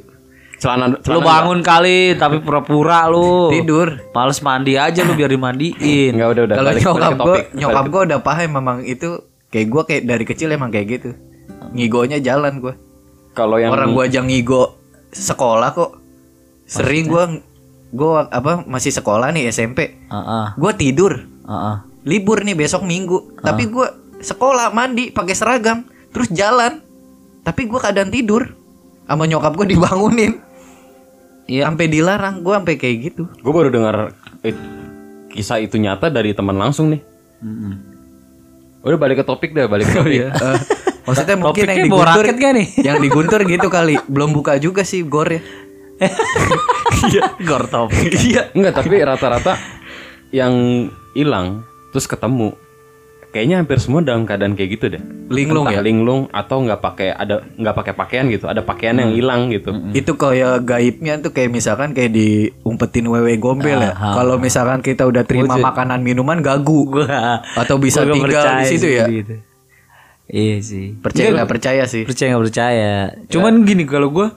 Celana 0.55 0.87
Lu 0.89 0.97
celana 0.99 1.21
bangun 1.23 1.59
kali 1.61 1.99
tapi 2.15 2.37
pura-pura 2.39 3.05
lu. 3.07 3.49
Tidur. 3.55 3.89
Males 4.11 4.41
mandi 4.41 4.73
aja 4.75 5.01
lu 5.01 5.13
biar 5.13 5.31
dimandiin. 5.31 6.13
Enggak 6.13 6.29
udah 6.31 6.43
udah. 6.45 6.57
Kalau 6.57 6.71
nyokap 6.75 7.13
gue, 7.19 7.39
nyokap 7.55 7.85
gue 7.87 8.01
udah 8.09 8.19
paham 8.21 8.51
memang 8.51 8.79
itu 8.83 9.09
kayak 9.49 9.67
gue 9.67 9.83
kayak 9.85 10.03
dari 10.05 10.25
kecil 10.25 10.49
emang 10.51 10.69
kayak 10.69 10.87
gitu. 10.91 11.11
Ngigonya 11.75 12.23
jalan 12.23 12.63
gue. 12.63 12.75
Kalau 13.35 13.59
yang 13.59 13.75
Orang 13.75 13.99
gue 13.99 14.05
aja 14.07 14.23
ngigo 14.23 14.79
sekolah 15.11 15.75
kok. 15.75 15.99
Sering 16.71 17.11
gue 17.11 17.25
gue 17.95 18.11
apa 18.31 18.63
masih 18.65 18.95
sekolah 18.95 19.35
nih 19.35 19.51
SMP. 19.51 19.99
Heeh. 20.09 20.47
Gue 20.55 20.73
tidur. 20.79 21.13
Heeh. 21.45 21.77
Libur 22.07 22.47
nih 22.47 22.55
besok 22.55 22.87
minggu. 22.87 23.43
Tapi 23.43 23.67
gue 23.67 23.87
sekolah 24.23 24.71
mandi 24.71 25.11
pakai 25.11 25.35
seragam 25.35 25.83
terus 26.15 26.31
jalan. 26.31 26.79
Tapi 27.43 27.67
gue 27.67 27.81
keadaan 27.83 28.15
tidur. 28.15 28.63
sama 29.05 29.29
nyokap 29.29 29.53
gue 29.61 29.77
dibangunin. 29.77 30.41
Iya. 31.45 31.69
Sampai 31.69 31.93
dilarang, 31.93 32.41
gue 32.41 32.57
sampai 32.57 32.81
kayak 32.81 32.97
gitu. 33.05 33.29
Gue 33.45 33.53
baru 33.53 33.69
dengar 33.69 34.17
eh, 34.41 34.57
kisah 35.29 35.61
itu 35.61 35.77
nyata 35.77 36.09
dari 36.09 36.33
teman 36.33 36.57
langsung 36.57 36.89
nih. 36.89 37.05
Udah 38.81 38.97
balik 38.97 39.21
ke 39.21 39.25
topik 39.29 39.53
deh, 39.53 39.69
balik 39.69 39.93
ke 39.93 39.95
topik. 40.01 40.21
Eh, 40.25 40.33
maksudnya 41.05 41.37
mungkin 41.37 41.65
yang 41.69 41.87
diguntur 41.87 42.25
gak 42.25 42.53
nih? 42.57 42.67
Yang 42.81 42.97
diguntur 43.05 43.41
gitu 43.45 43.69
kali. 43.73 43.95
Belum 44.11 44.33
buka 44.33 44.57
juga 44.59 44.83
sih 44.83 45.05
gor 45.05 45.29
ya. 45.29 45.41
Gor 47.45 47.71
topik. 47.71 48.11
Iya. 48.13 48.51
Enggak, 48.57 48.83
tapi 48.83 48.97
rata-rata 48.99 49.55
yang 50.35 50.89
hilang 51.15 51.63
terus 51.95 52.11
ketemu 52.11 52.59
kayaknya 53.31 53.63
hampir 53.63 53.83
semua 53.83 53.99
dalam 53.99 54.27
keadaan 54.27 54.55
kayak 54.55 54.71
gitu 54.79 54.85
deh. 54.95 55.03
Linglung 55.27 55.67
Entah 55.67 55.79
ya? 55.79 55.83
Linglung 55.83 56.31
atau 56.31 56.63
nggak 56.63 56.79
pakai 56.79 57.11
ada 57.11 57.43
nggak 57.59 57.75
pakai 57.75 57.95
pakaian 57.99 58.31
gitu, 58.31 58.47
ada 58.47 58.63
pakaian 58.63 58.95
yang 58.95 59.11
hilang 59.11 59.51
gitu. 59.51 59.75
Itu 59.91 60.15
kayak 60.15 60.63
gaibnya 60.63 61.19
tuh 61.19 61.35
kayak 61.35 61.51
misalkan 61.51 61.99
kayak 61.99 62.15
diumpetin 62.15 63.11
wewe 63.11 63.35
gombel 63.39 63.79
ya. 63.79 63.91
Kalau 63.95 64.39
misalkan 64.39 64.87
kita 64.87 65.03
udah 65.07 65.27
terima 65.27 65.59
makanan 65.59 66.07
minuman 66.07 66.39
gagu 66.43 66.87
atau 67.59 67.75
bisa 67.79 68.07
tinggal 68.07 68.63
di 68.63 68.67
situ 68.71 68.87
ya. 68.91 69.07
gitu. 69.11 69.43
Iya 70.25 70.57
sih. 70.65 70.97
Percaya 70.97 71.37
nggak 71.37 71.51
percaya 71.51 71.83
sih? 71.85 72.03
percaya 72.09 72.33
nggak 72.33 72.45
percaya. 72.49 72.93
Cuman 73.29 73.65
gini 73.69 73.85
kalau 73.85 74.09
gue 74.09 74.29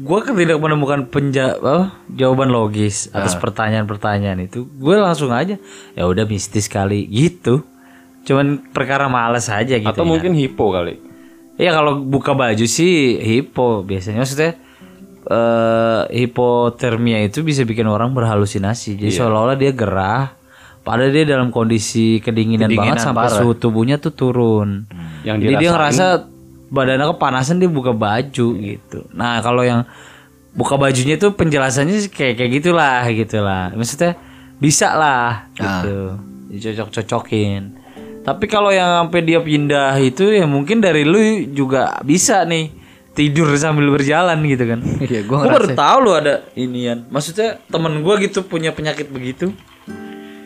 gue 0.00 0.18
kan 0.24 0.32
tidak 0.32 0.56
menemukan 0.56 1.04
penja 1.12 1.60
apa, 1.60 1.92
jawaban 2.08 2.48
logis 2.48 3.12
atas 3.12 3.36
pertanyaan-pertanyaan 3.36 4.48
itu 4.48 4.64
gue 4.64 4.94
langsung 4.96 5.28
aja 5.28 5.60
ya 5.92 6.02
udah 6.08 6.24
mistis 6.24 6.72
kali 6.72 7.04
gitu. 7.04 7.66
Cuman 8.24 8.72
perkara 8.72 9.12
malas 9.12 9.52
aja 9.52 9.76
gitu 9.76 9.92
Atau 9.92 10.04
ya. 10.04 10.08
mungkin 10.08 10.32
hipo 10.32 10.72
kali. 10.72 10.96
ya 11.60 11.76
kalau 11.76 12.00
buka 12.00 12.32
baju 12.32 12.64
sih 12.64 13.20
hipo 13.20 13.84
biasanya. 13.84 14.24
Maksudnya 14.24 14.52
eh 15.28 16.02
hipotermia 16.16 17.20
itu 17.28 17.44
bisa 17.44 17.68
bikin 17.68 17.84
orang 17.84 18.16
berhalusinasi. 18.16 18.96
Jadi 18.96 19.12
seolah-olah 19.12 19.60
dia 19.60 19.76
gerah 19.76 20.32
padahal 20.80 21.12
dia 21.12 21.28
dalam 21.28 21.52
kondisi 21.52 22.24
kedinginan, 22.24 22.72
banget 22.72 23.04
sampai 23.04 23.28
suhu 23.28 23.52
tubuhnya 23.52 24.00
tuh 24.00 24.16
turun 24.16 24.88
Yang 25.26 25.36
jadi 25.44 25.54
dia 25.60 25.70
ngerasa 25.72 26.06
badannya 26.70 27.06
kepanasan 27.16 27.58
dia 27.58 27.70
buka 27.70 27.92
baju 27.92 28.46
gitu. 28.56 29.00
Nah 29.12 29.42
kalau 29.42 29.66
yang 29.66 29.84
buka 30.54 30.74
bajunya 30.78 31.18
itu 31.18 31.30
penjelasannya 31.34 32.10
kayak 32.10 32.34
kayak 32.38 32.50
gitulah 32.62 33.02
gitulah. 33.10 33.64
Maksudnya 33.74 34.16
bisa 34.62 34.94
lah 34.94 35.50
gitu. 35.54 36.16
Dicocok-cocokin. 36.50 37.80
Tapi 38.20 38.44
kalau 38.46 38.68
yang 38.68 39.06
sampai 39.06 39.24
dia 39.24 39.40
pindah 39.40 39.96
itu 39.96 40.28
ya 40.28 40.44
mungkin 40.44 40.84
dari 40.84 41.08
lu 41.08 41.50
juga 41.56 41.98
bisa 42.04 42.44
nih 42.44 42.68
tidur 43.16 43.50
sambil 43.56 43.90
berjalan 43.90 44.38
gitu 44.46 44.64
kan. 44.68 44.80
Iya, 45.10 45.20
gua 45.26 45.36
Gua 45.44 45.56
baru 45.56 45.68
tahu 45.74 45.96
lu 46.04 46.12
ada 46.14 46.34
inian. 46.54 47.08
Maksudnya 47.08 47.58
temen 47.66 48.04
gua 48.04 48.20
gitu 48.20 48.44
punya 48.46 48.70
penyakit 48.70 49.08
begitu. 49.10 49.50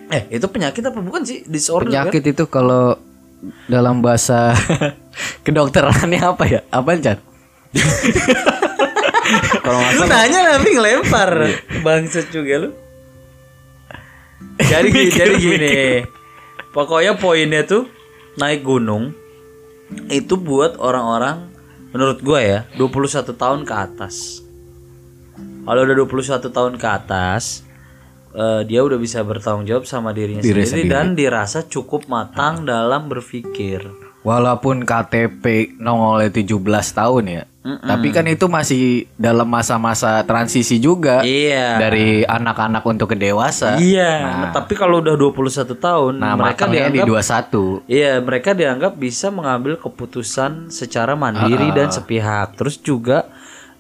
Eh 0.09 0.23
itu 0.31 0.47
penyakit 0.47 0.85
apa 0.87 1.01
bukan 1.03 1.27
sih 1.27 1.43
disorder 1.45 1.91
kan? 1.91 2.09
Penyakit 2.09 2.25
itu 2.37 2.45
kalau 2.47 2.97
dalam 3.67 4.01
bahasa 4.05 4.53
kedokterannya 5.47 6.21
apa 6.21 6.45
ya? 6.47 6.61
Apa 6.71 6.97
Chan? 7.01 7.19
Kalau 9.65 9.79
nggak 9.81 9.93
Lu 9.97 10.05
nanya 10.05 10.41
tapi 10.57 10.69
ngelempar. 10.77 11.31
Bangsat 11.81 12.29
juga 12.29 12.69
lu. 12.69 12.71
Jadi 14.71 14.89
gini, 14.93 15.11
jadi 15.11 15.35
gini. 15.35 15.77
Pokoknya 16.71 17.19
poinnya 17.19 17.67
tuh 17.67 17.91
Naik 18.39 18.63
gunung 18.63 19.11
Itu 20.07 20.39
buat 20.39 20.79
orang-orang 20.79 21.51
Menurut 21.95 22.19
gua 22.23 22.43
ya 22.43 22.61
21 22.75 23.39
tahun 23.39 23.63
ke 23.63 23.71
atas. 23.71 24.43
Kalau 25.63 25.81
udah 25.87 25.97
21 26.03 26.51
tahun 26.51 26.75
ke 26.75 26.87
atas 26.91 27.63
eh, 28.35 28.63
Dia 28.67 28.81
udah 28.83 28.99
bisa 28.99 29.23
bertanggung 29.23 29.65
jawab 29.65 29.87
sama 29.87 30.11
dirinya 30.11 30.43
Diri 30.43 30.67
sendiri, 30.67 30.91
Dan 30.91 31.15
dirasa 31.15 31.65
cukup 31.65 32.11
matang 32.11 32.67
dalam 32.67 33.07
berpikir 33.07 33.87
Walaupun 34.25 34.89
KTP 34.89 35.77
nongolnya 35.77 36.33
17 36.33 36.49
tahun 36.97 37.25
ya. 37.29 37.45
Tapi 37.65 38.09
kan 38.13 38.25
itu 38.29 38.45
masih 38.45 39.09
dalam 39.17 39.49
masa-masa 39.49 40.21
transisi 40.25 40.77
juga 40.81 41.25
Iya 41.25 41.81
dari 41.81 42.21
anak-anak 42.25 42.85
untuk 42.85 43.13
ke 43.13 43.17
dewasa. 43.17 43.81
Iya 43.81 44.13
nah, 44.21 44.53
Tapi 44.53 44.77
kalau 44.77 45.01
udah 45.01 45.17
21 45.17 45.77
tahun 45.77 46.13
Nah, 46.21 46.37
Mereka 46.41 46.69
matangnya 46.69 46.89
di 46.93 47.01
dianggap 47.05 47.53
21. 47.53 47.89
Iya, 47.89 48.13
mereka 48.21 48.51
dianggap 48.53 48.93
bisa 48.97 49.27
mengambil 49.29 49.81
keputusan 49.81 50.69
secara 50.69 51.17
mandiri 51.17 51.73
dan 51.73 51.89
sepihak. 51.89 52.57
Terus 52.57 52.77
juga 52.81 53.29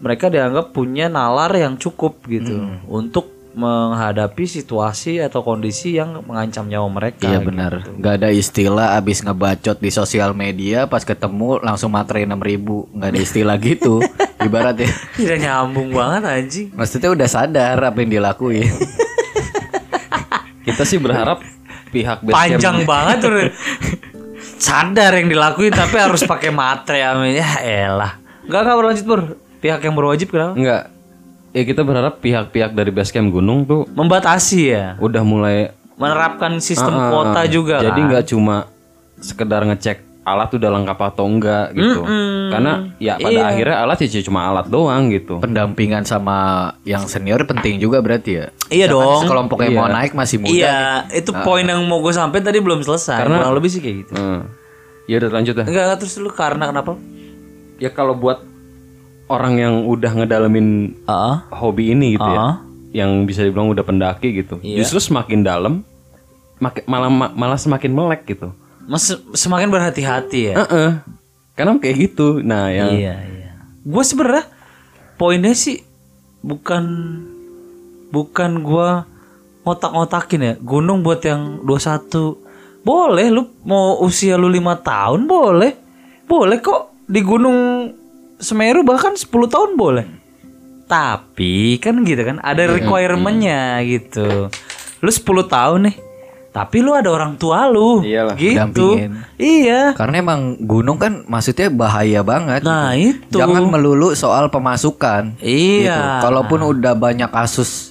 mereka 0.00 0.28
dianggap 0.28 0.76
punya 0.76 1.08
nalar 1.08 1.52
yang 1.56 1.80
cukup 1.80 2.20
gitu 2.28 2.84
untuk 2.88 3.33
menghadapi 3.54 4.44
situasi 4.50 5.22
atau 5.22 5.46
kondisi 5.46 5.94
yang 5.94 6.26
mengancam 6.26 6.66
nyawa 6.66 6.90
mereka. 6.90 7.30
Iya 7.30 7.38
benar. 7.38 7.86
Gak 8.02 8.14
ada 8.20 8.28
istilah 8.34 8.98
abis 8.98 9.22
ngebacot 9.22 9.78
di 9.78 9.90
sosial 9.94 10.34
media 10.34 10.90
pas 10.90 11.06
ketemu 11.06 11.62
langsung 11.62 11.94
materai 11.94 12.26
6000 12.26 12.42
ribu. 12.42 12.90
Gak 12.98 13.14
ada 13.14 13.20
istilah 13.22 13.56
gitu. 13.62 14.02
Ibarat 14.46 14.76
ya. 14.82 14.90
Tidak 14.90 15.38
nyambung 15.38 15.94
banget 15.94 16.22
anjing. 16.26 16.68
Maksudnya 16.74 17.10
udah 17.14 17.28
sadar 17.30 17.78
apa 17.78 17.98
yang 18.02 18.10
dilakuin. 18.20 18.74
Kita 20.66 20.82
sih 20.82 20.98
berharap 20.98 21.44
pihak 21.94 22.26
Panjang 22.26 22.82
banget 22.82 23.16
tuh. 23.22 23.32
Sadar 24.58 25.14
yang 25.14 25.30
dilakuin 25.30 25.70
tapi 25.70 25.96
harus 26.02 26.26
pakai 26.26 26.50
matre 26.50 27.06
amin. 27.06 27.38
Ya 27.38 27.50
elah. 27.62 28.18
Enggak 28.44 28.60
enggak 28.66 28.76
berlanjut 28.82 29.04
Bur. 29.06 29.20
Pihak 29.62 29.80
yang 29.80 29.94
berwajib 29.96 30.28
kenapa? 30.28 30.58
Enggak. 30.58 30.82
Ya 31.54 31.62
kita 31.62 31.86
berharap 31.86 32.18
pihak-pihak 32.18 32.74
dari 32.74 32.90
base 32.90 33.14
camp 33.14 33.30
gunung 33.30 33.62
tuh 33.62 33.86
Membatasi 33.88 34.60
ya. 34.66 34.86
udah 34.98 35.22
mulai 35.22 35.70
Menerapkan 35.94 36.58
sistem 36.58 36.90
Ah, 36.92 37.08
kuota 37.08 37.46
juga 37.46 37.78
Jadi 37.78 37.94
kan. 37.96 38.08
nggak 38.10 38.24
cuma 38.26 38.66
sekedar 39.16 39.62
ngecek 39.62 40.02
alat 40.24 40.50
udah 40.50 40.70
lengkap 40.72 40.98
atau 41.04 41.28
enggak 41.28 41.70
gitu. 41.70 42.02
Karena 42.50 42.90
ya 42.98 43.14
pada 43.14 43.30
Iya. 43.30 43.44
akhirnya 43.46 43.76
alat 43.78 43.98
ya 44.02 44.24
cuma 44.24 44.40
alat 44.42 44.66
doang 44.66 45.12
gitu. 45.12 45.38
Pendampingan 45.38 46.02
sama 46.02 46.36
yang 46.82 47.06
senior 47.06 47.44
penting 47.44 47.78
juga 47.78 48.00
berarti 48.00 48.30
ya. 48.34 48.46
Iya 48.66 48.90
dong. 48.90 49.22
Sekelompok 49.22 49.62
yang 49.62 49.76
mau 49.76 49.86
naik 49.86 50.16
masih 50.16 50.42
muda. 50.42 50.50
Iya, 50.50 50.78
nih. 51.06 51.20
itu 51.22 51.30
poin 51.44 51.62
yang 51.62 51.78
mau 51.84 52.00
gue 52.00 52.10
sampai 52.10 52.40
tadi 52.40 52.58
belum 52.58 52.82
selesai. 52.82 53.20
Karena- 53.20 53.38
kurang 53.38 53.54
lebih 53.54 53.70
sih 53.70 53.78
kayak 53.78 53.96
gitu. 54.02 54.12
Hmm. 54.16 54.40
Ya 55.04 55.14
udah 55.20 55.30
lanjut 55.30 55.54
dah. 55.54 55.66
Enggak, 55.68 55.82
enggak 55.86 55.98
terus 56.02 56.14
lu 56.16 56.30
karena 56.32 56.64
kenapa? 56.66 56.96
Ya 57.76 57.92
kalau 57.92 58.16
buat 58.16 58.40
orang 59.26 59.54
yang 59.56 59.74
udah 59.84 60.12
ngedalamin 60.14 60.92
Heeh. 61.02 61.36
hobi 61.50 61.90
ini 61.90 62.14
gitu 62.14 62.24
Ah. 62.24 62.60
ya, 62.92 63.04
yang 63.04 63.24
bisa 63.24 63.40
dibilang 63.40 63.68
udah 63.68 63.82
pendaki 63.82 64.30
gitu, 64.34 64.60
Iya. 64.60 64.80
justru 64.80 65.00
semakin 65.02 65.40
dalam, 65.40 65.80
mak- 66.56 66.84
malah 66.84 67.08
malah 67.10 67.56
semakin 67.56 67.90
melek 67.90 68.26
gitu. 68.26 68.52
Mas 68.84 69.08
semakin 69.32 69.68
berhati-hati 69.68 70.40
ya. 70.46 70.54
Heeh. 70.60 70.90
Karena 71.54 71.78
kayak 71.78 71.96
gitu. 72.02 72.40
Nah, 72.40 72.68
yang 72.68 72.92
Iya, 72.92 73.14
iya. 73.22 73.50
Gue 73.80 74.02
sebenarnya 74.02 74.44
poinnya 75.14 75.54
sih 75.54 75.80
bukan 76.40 76.84
bukan 78.10 78.60
gua 78.60 79.08
ngotak-ngotakin 79.62 80.40
ya. 80.42 80.54
Gunung 80.58 81.00
buat 81.00 81.24
yang 81.24 81.64
21 81.64 82.36
boleh 82.84 83.32
lu 83.32 83.48
mau 83.64 83.96
usia 83.98 84.36
lu 84.36 84.46
lima 84.46 84.76
tahun 84.76 85.24
boleh. 85.24 85.72
Boleh 86.24 86.60
kok 86.60 86.92
di 87.04 87.20
Gunung 87.20 87.88
Semeru 88.38 88.82
bahkan 88.82 89.14
10 89.14 89.28
tahun 89.30 89.76
boleh. 89.78 90.06
Tapi 90.84 91.80
kan 91.80 92.04
gitu 92.04 92.22
kan 92.22 92.38
ada 92.44 92.68
requirement-nya 92.68 93.80
gitu. 93.88 94.52
Lu 95.00 95.10
10 95.10 95.48
tahun 95.48 95.80
nih. 95.90 95.96
Tapi 96.54 96.86
lu 96.86 96.94
ada 96.94 97.10
orang 97.10 97.34
tua 97.34 97.66
lu. 97.66 98.06
Iyalah, 98.06 98.38
gitu. 98.38 98.94
dampingin. 98.94 99.26
Iya. 99.34 99.90
Karena 99.98 100.22
emang 100.22 100.54
gunung 100.62 101.02
kan 101.02 101.26
maksudnya 101.26 101.66
bahaya 101.66 102.22
banget. 102.22 102.62
Nah, 102.62 102.94
gitu. 102.94 103.34
itu. 103.34 103.36
Jangan 103.42 103.66
melulu 103.66 104.14
soal 104.14 104.46
pemasukan. 104.54 105.34
Iya. 105.42 105.82
gitu. 105.98 106.30
Kalaupun 106.30 106.62
udah 106.62 106.94
banyak 106.94 107.26
kasus 107.34 107.90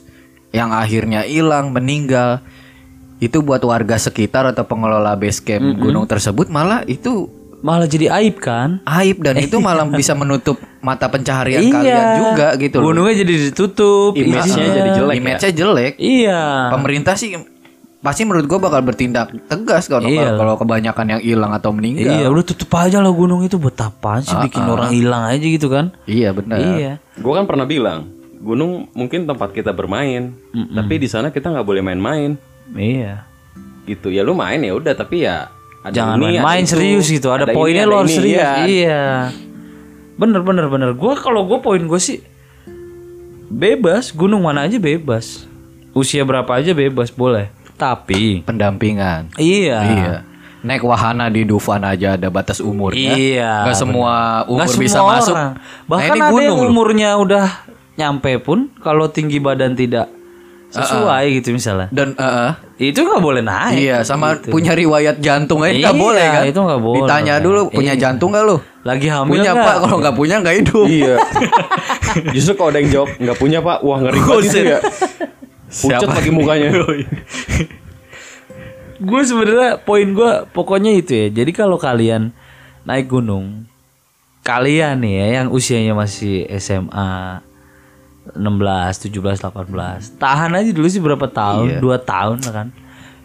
yang 0.56 0.72
akhirnya 0.72 1.28
hilang, 1.28 1.76
meninggal, 1.76 2.40
itu 3.24 3.40
buat 3.40 3.64
warga 3.64 3.96
sekitar 3.96 4.48
atau 4.52 4.68
pengelola 4.68 5.16
base 5.16 5.40
camp 5.40 5.80
gunung 5.80 6.04
tersebut 6.04 6.52
malah 6.52 6.84
itu 6.84 7.32
malah 7.64 7.88
jadi 7.88 8.12
aib 8.14 8.38
kan 8.38 8.84
aib 8.86 9.24
dan 9.24 9.40
itu 9.42 9.56
malah 9.58 9.88
bisa 9.88 10.12
menutup 10.14 10.60
mata 10.80 11.08
pencaharian 11.08 11.64
Iya. 11.64 11.72
kalian 11.72 12.06
juga 12.20 12.48
gitu 12.60 12.76
loh. 12.78 12.86
gunungnya 12.86 13.16
jadi 13.18 13.34
ditutup 13.48 14.12
Image-nya 14.14 14.44
isinya. 14.44 14.74
jadi 14.76 14.90
jelek 14.94 15.10
ya? 15.10 15.18
Image-nya 15.18 15.52
jelek. 15.56 15.94
iya 15.98 16.42
Pemerintah 16.70 17.16
sih 17.16 17.40
pasti 17.98 18.22
menurut 18.22 18.44
gua 18.46 18.60
bakal 18.62 18.84
bertindak 18.84 19.32
tegas 19.48 19.88
kalau 19.88 20.04
Iya. 20.04 20.36
kalau 20.36 20.60
kebanyakan 20.60 21.06
yang 21.10 21.22
hilang 21.24 21.52
atau 21.52 21.72
meninggal. 21.72 22.12
iya 22.14 22.28
udah 22.28 22.44
tutup 22.44 22.68
aja 22.76 23.00
lah 23.00 23.10
gunung 23.10 23.42
itu 23.42 23.56
buat 23.56 23.74
apaan 23.74 24.20
sih 24.20 24.36
bikin 24.38 24.60
orang 24.62 24.92
hilang 24.92 25.24
aja 25.26 25.40
gitu 25.40 25.72
kan 25.72 25.96
Iya 26.04 26.36
benar. 26.36 26.60
iya 26.60 27.00
gue 27.16 27.32
kan 27.32 27.46
pernah 27.46 27.64
bilang, 27.64 28.12
gunung 28.36 28.92
mungkin 28.92 29.24
tempat 29.24 29.56
kita 29.56 29.72
bermain, 29.72 30.36
tapi 30.52 30.98
di 30.98 31.08
sana 31.08 31.30
kita 31.30 31.48
nggak 31.48 31.64
boleh 31.64 31.80
main-main. 31.80 32.36
iya 32.74 33.24
Gitu 33.84 34.10
ya 34.10 34.20
lu 34.20 34.32
main 34.34 34.60
ya 34.60 34.72
udah, 34.74 34.92
tapi 34.94 35.24
ya 35.24 35.48
ada 35.84 35.92
jangan 35.92 36.16
ini, 36.18 36.24
ada 36.24 36.48
main-main 36.48 36.64
itu, 36.64 36.72
serius 36.72 37.06
gitu 37.12 37.28
ada, 37.30 37.44
ini, 37.44 37.56
poinnya 37.56 37.84
ada 37.84 37.92
lo 37.92 37.96
harus 38.00 38.16
serius 38.16 38.40
iya. 38.40 38.52
iya 38.64 39.06
Bener 40.14 40.46
bener 40.46 40.70
bener. 40.70 40.94
Gua 40.94 41.18
kalau 41.18 41.42
gue 41.50 41.58
poin 41.58 41.82
gue 41.82 41.98
sih 41.98 42.22
bebas, 43.50 44.14
gunung 44.14 44.46
mana 44.46 44.66
aja 44.66 44.78
bebas. 44.78 45.46
Usia 45.94 46.22
berapa 46.26 46.50
aja 46.50 46.74
bebas 46.74 47.10
boleh. 47.10 47.50
Tapi 47.78 48.46
Pendampingan. 48.46 49.34
iya. 49.42 49.78
Iya. 49.82 50.16
Naik 50.64 50.88
wahana 50.88 51.28
di 51.28 51.44
Dufan 51.44 51.84
aja 51.84 52.16
ada 52.16 52.32
batas 52.32 52.64
umurnya. 52.64 53.20
Iya, 53.20 53.68
Gak 53.68 53.84
semua 53.84 54.48
umur 54.48 54.64
Nggak 54.64 54.80
bisa 54.80 54.98
semua 55.04 55.12
masuk. 55.20 55.36
orang. 55.36 55.52
Nah, 55.52 55.54
Bahkan 55.92 56.16
ini 56.16 56.24
ada 56.24 56.40
yang 56.40 56.56
loh. 56.56 56.70
umurnya 56.72 57.10
udah 57.20 57.46
nyampe 58.00 58.32
pun 58.40 58.72
kalau 58.80 59.12
tinggi 59.12 59.44
badan 59.44 59.76
tidak 59.76 60.08
sesuai 60.74 61.24
gitu 61.38 61.54
misalnya. 61.54 61.88
Dan 61.94 62.18
eh, 62.18 62.26
eh, 62.26 62.54
Itu 62.90 63.06
nggak 63.06 63.22
boleh 63.22 63.40
naik. 63.40 63.78
iya 63.78 64.02
sama 64.02 64.34
punya 64.42 64.74
riwayat 64.74 65.22
jantung 65.22 65.62
aja 65.62 65.70
nggak 65.72 65.94
Iya, 65.94 66.02
boleh 66.02 66.26
kan? 66.28 66.44
itu 66.50 66.60
nggak 66.60 66.82
boleh. 66.82 67.00
Ditanya 67.06 67.34
dulu 67.38 67.60
punya 67.70 67.94
Iya. 67.94 68.02
jantung 68.02 68.34
nggak 68.34 68.44
lu? 68.44 68.58
Lagi 68.82 69.08
hamil 69.08 69.32
Punya 69.32 69.52
nggak? 69.54 69.64
pak, 69.64 69.76
kalau 69.80 69.98
nggak 69.98 70.16
punya 70.18 70.36
nggak 70.42 70.56
hidup. 70.60 70.86
Iya. 70.90 71.16
Justru 72.36 72.54
kalau 72.54 72.70
ada 72.74 72.80
yang 72.82 72.92
jawab 72.92 73.10
nggak 73.16 73.38
punya 73.38 73.60
pak, 73.62 73.78
wah 73.80 73.98
ngeri 74.02 74.20
banget 74.20 74.44
itu 74.44 74.60
ya. 74.66 74.80
Pucat 75.70 76.10
lagi 76.10 76.30
mukanya. 76.30 76.70
gue 79.04 79.22
sebenarnya 79.22 79.70
poin 79.78 80.08
gue 80.08 80.32
pokoknya 80.50 80.96
itu 80.96 81.12
ya 81.12 81.28
jadi 81.34 81.52
kalau 81.52 81.76
kalian 81.76 82.32
naik 82.84 83.12
gunung 83.12 83.68
kalian 84.44 85.04
nih 85.04 85.14
ya 85.14 85.28
yang 85.42 85.48
usianya 85.52 85.92
masih 85.92 86.48
SMA 86.56 87.44
16, 88.34 89.14
17, 89.14 89.46
18 89.46 90.18
tahan 90.18 90.52
aja 90.58 90.70
dulu 90.74 90.88
sih 90.90 91.02
berapa 91.02 91.30
tahun? 91.30 91.78
Dua 91.78 92.02
tahun 92.02 92.42
lah 92.42 92.54
kan. 92.54 92.68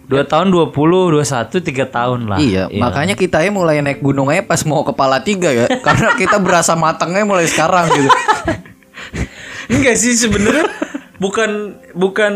Dua 0.09 0.25
tahun 0.25 0.49
20, 0.49 0.73
21, 0.73 1.61
tiga 1.61 1.85
tahun 1.85 2.33
lah. 2.33 2.41
Iya, 2.41 2.73
makanya 2.73 3.13
kita 3.13 3.45
ya 3.45 3.53
mulai 3.53 3.85
naik 3.85 4.01
gunung 4.01 4.33
aja 4.33 4.41
pas 4.41 4.65
mau 4.65 4.81
kepala 4.81 5.21
tiga 5.21 5.53
ya, 5.53 5.69
karena 5.87 6.17
kita 6.17 6.41
berasa 6.41 6.73
matangnya 6.73 7.29
mulai 7.29 7.45
sekarang 7.45 7.93
gitu. 7.93 8.09
enggak 9.77 10.01
sih 10.01 10.17
sebenarnya 10.17 10.65
bukan 11.21 11.77
bukan 11.93 12.33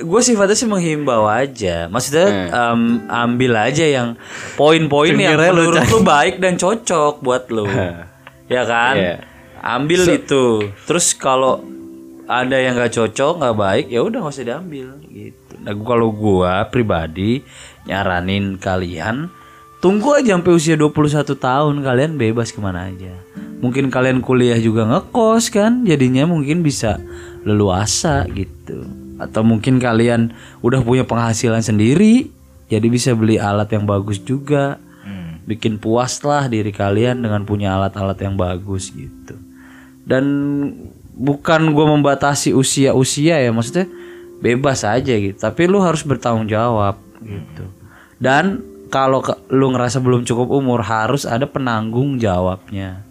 gue 0.00 0.20
sifatnya 0.24 0.56
sih 0.56 0.64
menghimbau 0.64 1.28
aja. 1.28 1.92
Maksudnya 1.92 2.48
em, 2.48 3.04
ambil 3.04 3.52
aja 3.68 3.84
yang 3.84 4.16
poin-poin 4.56 5.12
yang 5.12 5.36
menurut 5.36 5.84
lu 5.92 6.00
baik 6.00 6.40
dan 6.40 6.56
cocok 6.56 7.20
buat 7.20 7.52
lu. 7.52 7.68
Ya 8.50 8.66
kan? 8.66 8.98
Iya. 8.98 9.14
ambil 9.62 10.02
itu. 10.10 10.74
Terus 10.82 11.14
kalau 11.14 11.62
ada 12.30 12.54
yang 12.62 12.78
nggak 12.78 12.94
cocok 12.94 13.42
nggak 13.42 13.56
baik 13.58 13.86
ya 13.90 14.06
udah 14.06 14.22
nggak 14.22 14.34
usah 14.38 14.46
diambil 14.46 14.94
gitu. 15.10 15.54
Nah 15.66 15.74
kalau 15.74 16.14
gua 16.14 16.62
pribadi 16.70 17.42
nyaranin 17.90 18.54
kalian 18.54 19.26
tunggu 19.82 20.14
aja 20.14 20.38
sampai 20.38 20.54
usia 20.54 20.78
21 20.78 21.26
tahun 21.26 21.74
kalian 21.82 22.14
bebas 22.14 22.54
ke 22.54 22.62
mana 22.62 22.86
aja. 22.86 23.18
Mungkin 23.58 23.90
kalian 23.90 24.22
kuliah 24.22 24.56
juga 24.62 24.86
ngekos 24.86 25.50
kan 25.50 25.82
jadinya 25.82 26.30
mungkin 26.30 26.62
bisa 26.62 27.02
leluasa 27.42 28.30
gitu. 28.30 28.86
Atau 29.18 29.42
mungkin 29.42 29.82
kalian 29.82 30.30
udah 30.62 30.86
punya 30.86 31.02
penghasilan 31.02 31.66
sendiri 31.66 32.30
jadi 32.70 32.86
bisa 32.86 33.10
beli 33.18 33.42
alat 33.42 33.74
yang 33.74 33.90
bagus 33.90 34.22
juga. 34.22 34.78
Bikin 35.40 35.82
puas 35.82 36.22
lah 36.22 36.46
diri 36.46 36.70
kalian 36.70 37.26
dengan 37.26 37.42
punya 37.42 37.74
alat-alat 37.74 38.22
yang 38.22 38.38
bagus 38.38 38.94
gitu. 38.94 39.34
Dan 40.06 40.22
bukan 41.20 41.76
gue 41.76 41.86
membatasi 41.86 42.56
usia-usia 42.56 43.36
ya 43.36 43.52
maksudnya 43.52 43.84
bebas 44.40 44.82
aja 44.82 45.12
gitu. 45.12 45.36
Tapi 45.36 45.68
lu 45.68 45.78
harus 45.78 46.00
bertanggung 46.00 46.48
jawab 46.48 46.96
gitu. 47.20 47.68
Dan 48.16 48.64
kalau 48.88 49.20
ke- 49.20 49.36
lu 49.52 49.68
ngerasa 49.70 50.00
belum 50.00 50.24
cukup 50.24 50.48
umur 50.50 50.80
harus 50.80 51.28
ada 51.28 51.44
penanggung 51.44 52.16
jawabnya. 52.16 53.04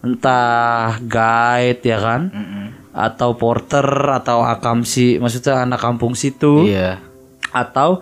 Entah 0.00 0.98
guide 0.98 1.84
ya 1.84 1.98
kan 2.00 2.22
atau 2.90 3.32
porter 3.32 3.84
atau 4.10 4.42
akamsi 4.42 5.16
maksudnya 5.16 5.62
anak 5.62 5.78
kampung 5.78 6.12
situ. 6.12 6.66
Iya. 6.66 6.98
atau 7.52 8.00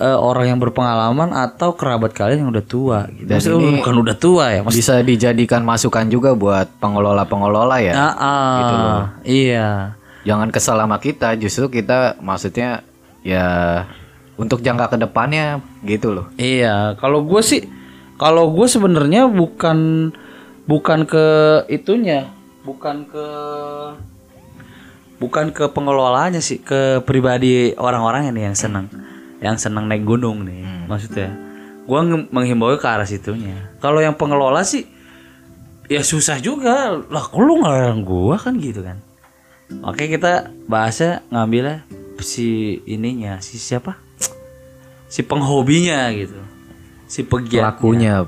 eh, 0.00 0.18
orang 0.18 0.48
yang 0.48 0.58
berpengalaman 0.58 1.30
atau 1.30 1.76
kerabat 1.76 2.10
kalian 2.10 2.48
yang 2.48 2.50
udah 2.50 2.64
tua 2.64 2.98
gitu. 3.12 3.28
Dan 3.28 3.36
Maksudnya 3.36 3.60
ini- 3.60 3.76
bukan 3.78 3.94
udah 4.00 4.16
tua 4.16 4.44
ya 4.50 4.60
maksudnya 4.64 4.80
Bisa 4.80 4.94
dijadikan 5.04 5.60
masukan 5.62 6.08
juga 6.08 6.32
buat 6.32 6.66
pengelola-pengelola 6.80 7.76
ya. 7.78 7.92
Ah, 7.94 8.14
ah, 8.16 8.98
iya 9.22 9.94
Jangan 10.20 10.48
kesal 10.48 10.76
sama 10.76 10.96
kita, 10.96 11.32
justru 11.36 11.68
kita 11.70 12.16
maksudnya 12.20 12.84
ya 13.20 13.84
untuk 14.36 14.60
jangka 14.60 14.92
ke 14.92 14.96
depannya 15.00 15.60
gitu 15.84 16.12
loh. 16.12 16.26
Iya, 16.36 16.96
kalau 16.96 17.20
gue 17.24 17.40
sih, 17.40 17.64
kalau 18.16 18.48
gue 18.52 18.64
sebenarnya 18.64 19.28
bukan 19.28 20.12
bukan 20.64 21.04
ke 21.04 21.26
itunya, 21.68 22.28
bukan 22.64 23.04
ke 23.08 23.26
bukan 25.20 25.52
ke 25.52 25.68
pengelolanya 25.68 26.40
sih, 26.40 26.60
ke 26.60 27.04
pribadi 27.04 27.76
orang-orang 27.76 28.32
ini 28.32 28.48
yang 28.48 28.56
senang, 28.56 28.88
yang 29.40 29.56
senang 29.56 29.88
naik 29.88 30.04
gunung 30.04 30.44
nih, 30.44 30.86
maksudnya. 30.86 31.32
Gue 31.88 32.00
menghimbau 32.30 32.76
ke 32.78 32.86
arah 32.86 33.08
situnya. 33.08 33.74
Kalau 33.82 33.98
yang 33.98 34.14
pengelola 34.14 34.62
sih, 34.62 34.86
ya 35.90 36.04
susah 36.04 36.38
juga. 36.38 36.94
Lah, 37.10 37.24
kok 37.26 37.40
lu 37.40 37.58
ngelarang 37.58 38.04
gue 38.06 38.36
kan 38.38 38.54
gitu 38.60 38.84
kan? 38.84 39.00
Oke 39.86 40.10
kita 40.10 40.50
bahasnya 40.66 41.22
ngambilnya 41.30 41.86
si 42.18 42.78
ininya, 42.90 43.38
si 43.38 43.54
siapa? 43.56 43.94
Si 45.06 45.22
penghobinya 45.22 46.10
gitu, 46.10 46.38
si 47.06 47.22
pegiat. 47.22 47.78
Pelakunya, 47.78 48.26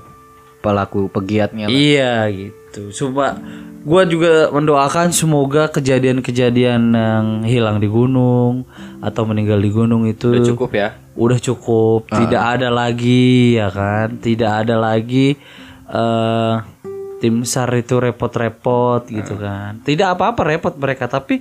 pelaku 0.62 1.10
pegiatnya. 1.10 1.66
lah. 1.66 1.74
Iya 1.74 2.14
gitu. 2.30 2.94
Coba 2.94 3.38
gua 3.82 4.06
juga 4.06 4.54
mendoakan 4.54 5.10
semoga 5.10 5.66
kejadian-kejadian 5.66 6.94
yang 6.94 7.26
hilang 7.42 7.82
di 7.82 7.90
gunung 7.90 8.66
atau 9.02 9.26
meninggal 9.26 9.58
di 9.58 9.70
gunung 9.74 10.06
itu 10.06 10.30
Udah 10.30 10.46
cukup 10.46 10.70
ya. 10.78 11.01
Udah 11.12 11.38
cukup, 11.38 12.08
tidak 12.08 12.42
ada 12.56 12.68
lagi 12.68 13.54
ya 13.54 13.68
kan, 13.68 14.16
tidak 14.18 14.64
ada 14.64 14.76
lagi 14.76 15.36
eh 15.86 16.54
tim 17.18 17.46
sar 17.46 17.70
itu 17.72 18.02
repot-repot 18.02 19.06
gitu 19.06 19.38
kan. 19.38 19.78
Tidak 19.78 20.08
apa-apa 20.10 20.42
repot 20.42 20.74
mereka, 20.74 21.06
tapi 21.06 21.38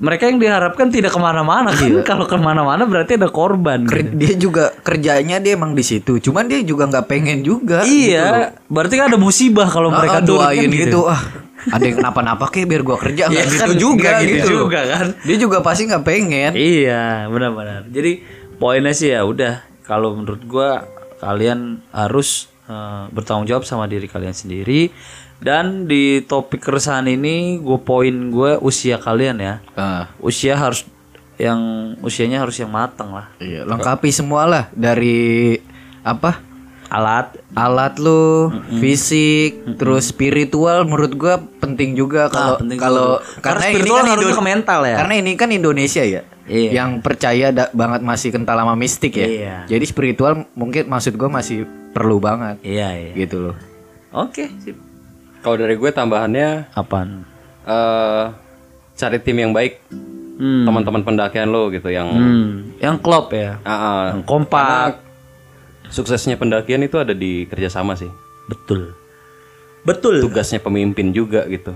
mereka 0.00 0.24
yang 0.24 0.40
diharapkan 0.40 0.88
tidak 0.88 1.12
ke 1.12 1.20
mana-mana 1.20 1.68
kan. 1.68 2.00
Kalau 2.08 2.24
ke 2.24 2.40
mana-mana 2.40 2.88
berarti 2.88 3.20
ada 3.20 3.28
korban. 3.28 3.84
Ker- 3.84 4.08
gitu. 4.08 4.16
Dia 4.16 4.32
juga 4.40 4.64
kerjanya 4.80 5.36
dia 5.36 5.52
emang 5.52 5.76
di 5.76 5.84
situ. 5.84 6.16
Cuman 6.16 6.48
dia 6.48 6.64
juga 6.64 6.88
nggak 6.88 7.04
pengen 7.04 7.44
juga. 7.44 7.84
Iya, 7.84 8.56
berarti 8.72 8.96
kan 8.96 9.12
ada 9.12 9.20
musibah 9.20 9.68
kalau 9.68 9.92
mereka 9.92 10.22
Ah, 10.22 10.24
turun 10.24 10.40
doain 10.40 10.64
kan 10.64 10.80
gitu. 10.80 11.00
Ah, 11.04 11.22
ada 11.68 11.84
yang 11.84 11.96
kenapa-napa 12.00 12.44
kayak 12.48 12.66
biar 12.66 12.80
gua 12.80 12.96
kerja 12.96 13.22
nggak 13.28 13.36
Iya 13.36 13.44
gitu 13.44 13.60
kan, 13.60 13.76
juga 13.76 14.10
gitu 14.24 14.32
gitu. 14.32 14.48
juga 14.64 14.80
kan. 14.88 15.06
Dia 15.28 15.36
juga 15.36 15.56
pasti 15.60 15.82
nggak 15.84 16.04
pengen. 16.08 16.50
Iya, 16.56 17.28
benar-benar. 17.28 17.84
Jadi 17.92 18.12
poinnya 18.58 18.90
sih 18.90 19.10
ya 19.10 19.22
udah 19.22 19.58
kalau 19.82 20.12
menurut 20.12 20.42
gua 20.44 20.84
kalian 21.18 21.82
harus 21.88 22.28
eh, 22.64 23.04
bertanggung 23.08 23.46
jawab 23.46 23.62
sama 23.62 23.86
diri 23.86 24.04
kalian 24.04 24.30
sendiri 24.32 24.90
dan 25.38 25.86
di 25.86 26.18
topik 26.20 26.58
keresahan 26.60 27.06
ini 27.06 27.56
gue 27.56 27.78
poin 27.78 28.10
gue 28.28 28.58
usia 28.58 28.98
kalian 28.98 29.38
ya. 29.38 29.54
Ah, 29.72 30.10
Usia 30.18 30.52
harus 30.52 30.82
yang 31.38 31.58
usianya 32.00 32.42
harus 32.42 32.58
yang 32.58 32.66
matang 32.68 33.14
lah. 33.14 33.30
iya, 33.38 33.62
lengkapi 33.62 34.10
semua 34.10 34.42
lah 34.44 34.64
dari 34.72 35.54
apa? 36.02 36.42
Alat 36.88 37.36
alat 37.54 38.00
lu, 38.00 38.50
fisik, 38.80 39.76
terus 39.76 40.08
spiritual 40.08 40.82
menurut 40.82 41.14
gua 41.14 41.36
penting 41.60 41.92
juga 41.92 42.26
kalau 42.26 42.56
Ah, 42.56 42.74
kalau 42.74 43.08
juga. 43.20 43.38
karena 43.38 43.44
Karena 43.44 43.62
ini 43.62 43.70
spiritual 43.70 43.94
kan 43.94 44.06
ngaruhnya 44.08 44.26
Indo- 44.26 44.34
ke 44.34 44.44
mental 44.44 44.80
ya. 44.82 44.96
Karena 44.96 45.14
ini 45.14 45.30
kan 45.36 45.48
Indonesia 45.52 46.02
ya. 46.02 46.22
Iya. 46.48 46.70
Yang 46.74 46.90
percaya 47.00 47.46
da- 47.48 47.70
banget 47.70 48.00
masih 48.00 48.28
kental 48.30 48.56
sama 48.56 48.72
mistik 48.72 49.14
ya. 49.14 49.24
Iya. 49.24 49.56
Jadi 49.68 49.84
spiritual 49.84 50.48
mungkin 50.52 50.84
maksud 50.84 51.14
gua 51.14 51.28
masih 51.30 51.62
perlu 51.88 52.18
banget 52.18 52.56
Iya, 52.60 52.88
iya. 52.90 53.12
gitu 53.14 53.36
loh. 53.42 53.56
Oke, 54.10 54.48
sip. 54.58 54.76
Kalau 55.38 55.54
dari 55.54 55.74
gue 55.74 55.88
tambahannya 55.88 56.72
Apaan? 56.72 57.22
eh 57.62 58.24
cari 58.92 59.18
tim 59.18 59.38
yang 59.38 59.52
baik, 59.52 59.78
Hmm. 60.34 60.64
teman-teman 60.64 61.02
pendakian 61.02 61.46
lo 61.46 61.68
gitu 61.68 61.86
yang 61.86 62.08
Hmm, 62.08 62.50
yang 62.78 62.96
klop 62.96 63.30
ya. 63.30 63.58
Ah, 63.60 63.72
ah. 63.72 64.02
Yang 64.10 64.24
kompak. 64.24 64.90
suksesnya 65.88 66.36
pendakian 66.36 66.80
itu 66.80 66.94
ada 66.94 67.10
di 67.10 67.44
kerjasama 67.44 67.94
sih. 67.94 68.10
Betul. 68.46 68.92
Betul. 69.82 70.20
Tugasnya 70.20 70.58
pemimpin 70.58 71.10
juga 71.10 71.44
gitu. 71.46 71.72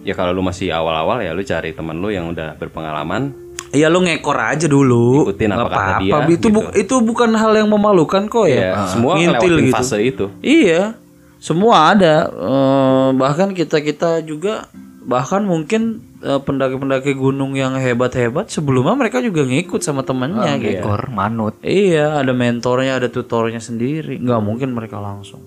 Ya 0.00 0.12
kalau 0.12 0.32
lu 0.32 0.40
masih 0.40 0.68
awal-awal 0.70 1.20
ya 1.20 1.32
lu 1.32 1.40
cari 1.40 1.72
teman 1.72 1.96
lu 1.96 2.08
yang 2.08 2.28
udah 2.28 2.56
berpengalaman. 2.56 3.36
Iya 3.74 3.90
lu 3.90 4.00
ngekor 4.00 4.38
aja 4.38 4.66
dulu. 4.66 5.26
Ikutin 5.26 5.50
apa 5.50 5.66
kata 5.66 5.74
apa-apa. 5.98 6.00
dia, 6.24 6.32
Itu 6.32 6.46
bu- 6.48 6.70
itu 6.72 6.94
bukan 7.02 7.34
hal 7.34 7.52
yang 7.52 7.66
memalukan 7.66 8.24
kok 8.24 8.46
ya. 8.46 8.60
Ya, 8.62 8.86
semua 8.86 9.18
Ngintil 9.18 9.54
gitu. 9.60 9.74
fase 9.74 9.98
itu. 9.98 10.24
Iya. 10.38 10.94
Semua 11.36 11.90
ada. 11.90 12.30
Eh, 12.30 13.08
bahkan 13.14 13.50
kita-kita 13.50 14.22
juga 14.22 14.70
bahkan 15.04 15.42
mungkin 15.42 16.00
eh, 16.18 16.40
pendaki-pendaki 16.40 17.12
gunung 17.12 17.52
yang 17.52 17.76
hebat-hebat 17.76 18.48
sebelumnya 18.48 18.96
mereka 18.96 19.20
juga 19.20 19.44
ngikut 19.44 19.82
sama 19.82 20.00
temannya 20.00 20.56
gitu. 20.56 20.80
Ekor 20.80 21.10
manut. 21.10 21.58
Iya, 21.60 22.16
ada 22.16 22.32
mentornya, 22.32 22.96
ada 22.96 23.10
tutornya 23.10 23.60
sendiri. 23.60 24.16
Nggak 24.16 24.40
mungkin 24.40 24.72
mereka 24.72 24.96
langsung. 24.96 25.42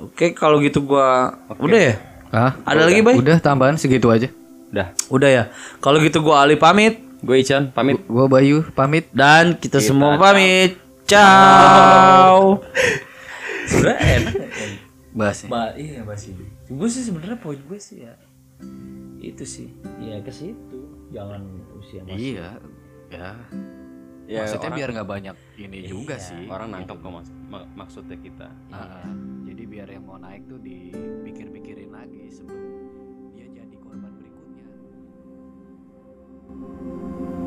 Oke, 0.00 0.32
kalau 0.32 0.58
gitu 0.58 0.82
gua 0.82 1.36
udah 1.56 1.80
ya. 1.84 1.94
Ah, 2.28 2.52
Ada 2.62 2.84
lagi, 2.84 3.00
Bay? 3.00 3.16
Udah 3.16 3.38
tambahan 3.38 3.80
segitu 3.80 4.10
aja. 4.10 4.28
Udah. 4.68 4.92
Udah 5.08 5.30
ya. 5.30 5.44
Kalau 5.78 5.96
gitu 5.98 6.20
gua 6.20 6.42
Ali 6.42 6.60
pamit 6.60 7.07
Gue 7.18 7.36
Ican 7.38 7.70
pamit. 7.70 7.98
Gua 8.06 8.26
Bayu 8.26 8.62
pamit. 8.70 9.10
dan 9.10 9.58
kita, 9.58 9.78
semua 9.78 10.14
pamit. 10.16 10.78
Ciao. 11.04 12.62
Sudah 13.70 13.96
enak. 13.96 14.34
Bahasnya. 15.10 15.48
Ba 15.48 15.74
iya 15.74 16.00
bahas 16.02 16.24
ini. 16.24 16.46
Gue 16.68 16.86
sih 16.86 17.02
sebenarnya 17.02 17.36
poin 17.36 17.58
gue 17.58 17.78
sih 17.78 18.02
ya 18.02 18.14
itu 19.18 19.42
sih 19.42 19.68
ya 19.98 20.18
ke 20.18 20.30
situ 20.30 20.78
jangan 21.08 21.42
usia 21.74 22.00
masih 22.02 22.38
Iya, 22.38 22.48
ya. 23.08 23.30
Ya, 24.24 24.44
Maksudnya 24.44 24.68
orang- 24.68 24.78
biar 24.78 24.88
nggak 24.92 25.08
banyak 25.08 25.36
ini 25.56 25.78
juga 25.84 26.16
sih. 26.16 26.46
Orang 26.46 26.70
nangkep 26.70 26.96
kok 26.96 27.10
mas- 27.10 27.34
mak- 27.48 27.68
maksudnya 27.74 28.14
kita. 28.14 28.48
Ah, 28.68 29.08
jadi 29.42 29.62
biar 29.64 29.88
yang 29.88 30.04
mau 30.04 30.16
naik 30.16 30.44
tuh 30.44 30.60
dipikir-pikir 30.60 31.88
Thank 36.48 36.60
you. 36.62 37.37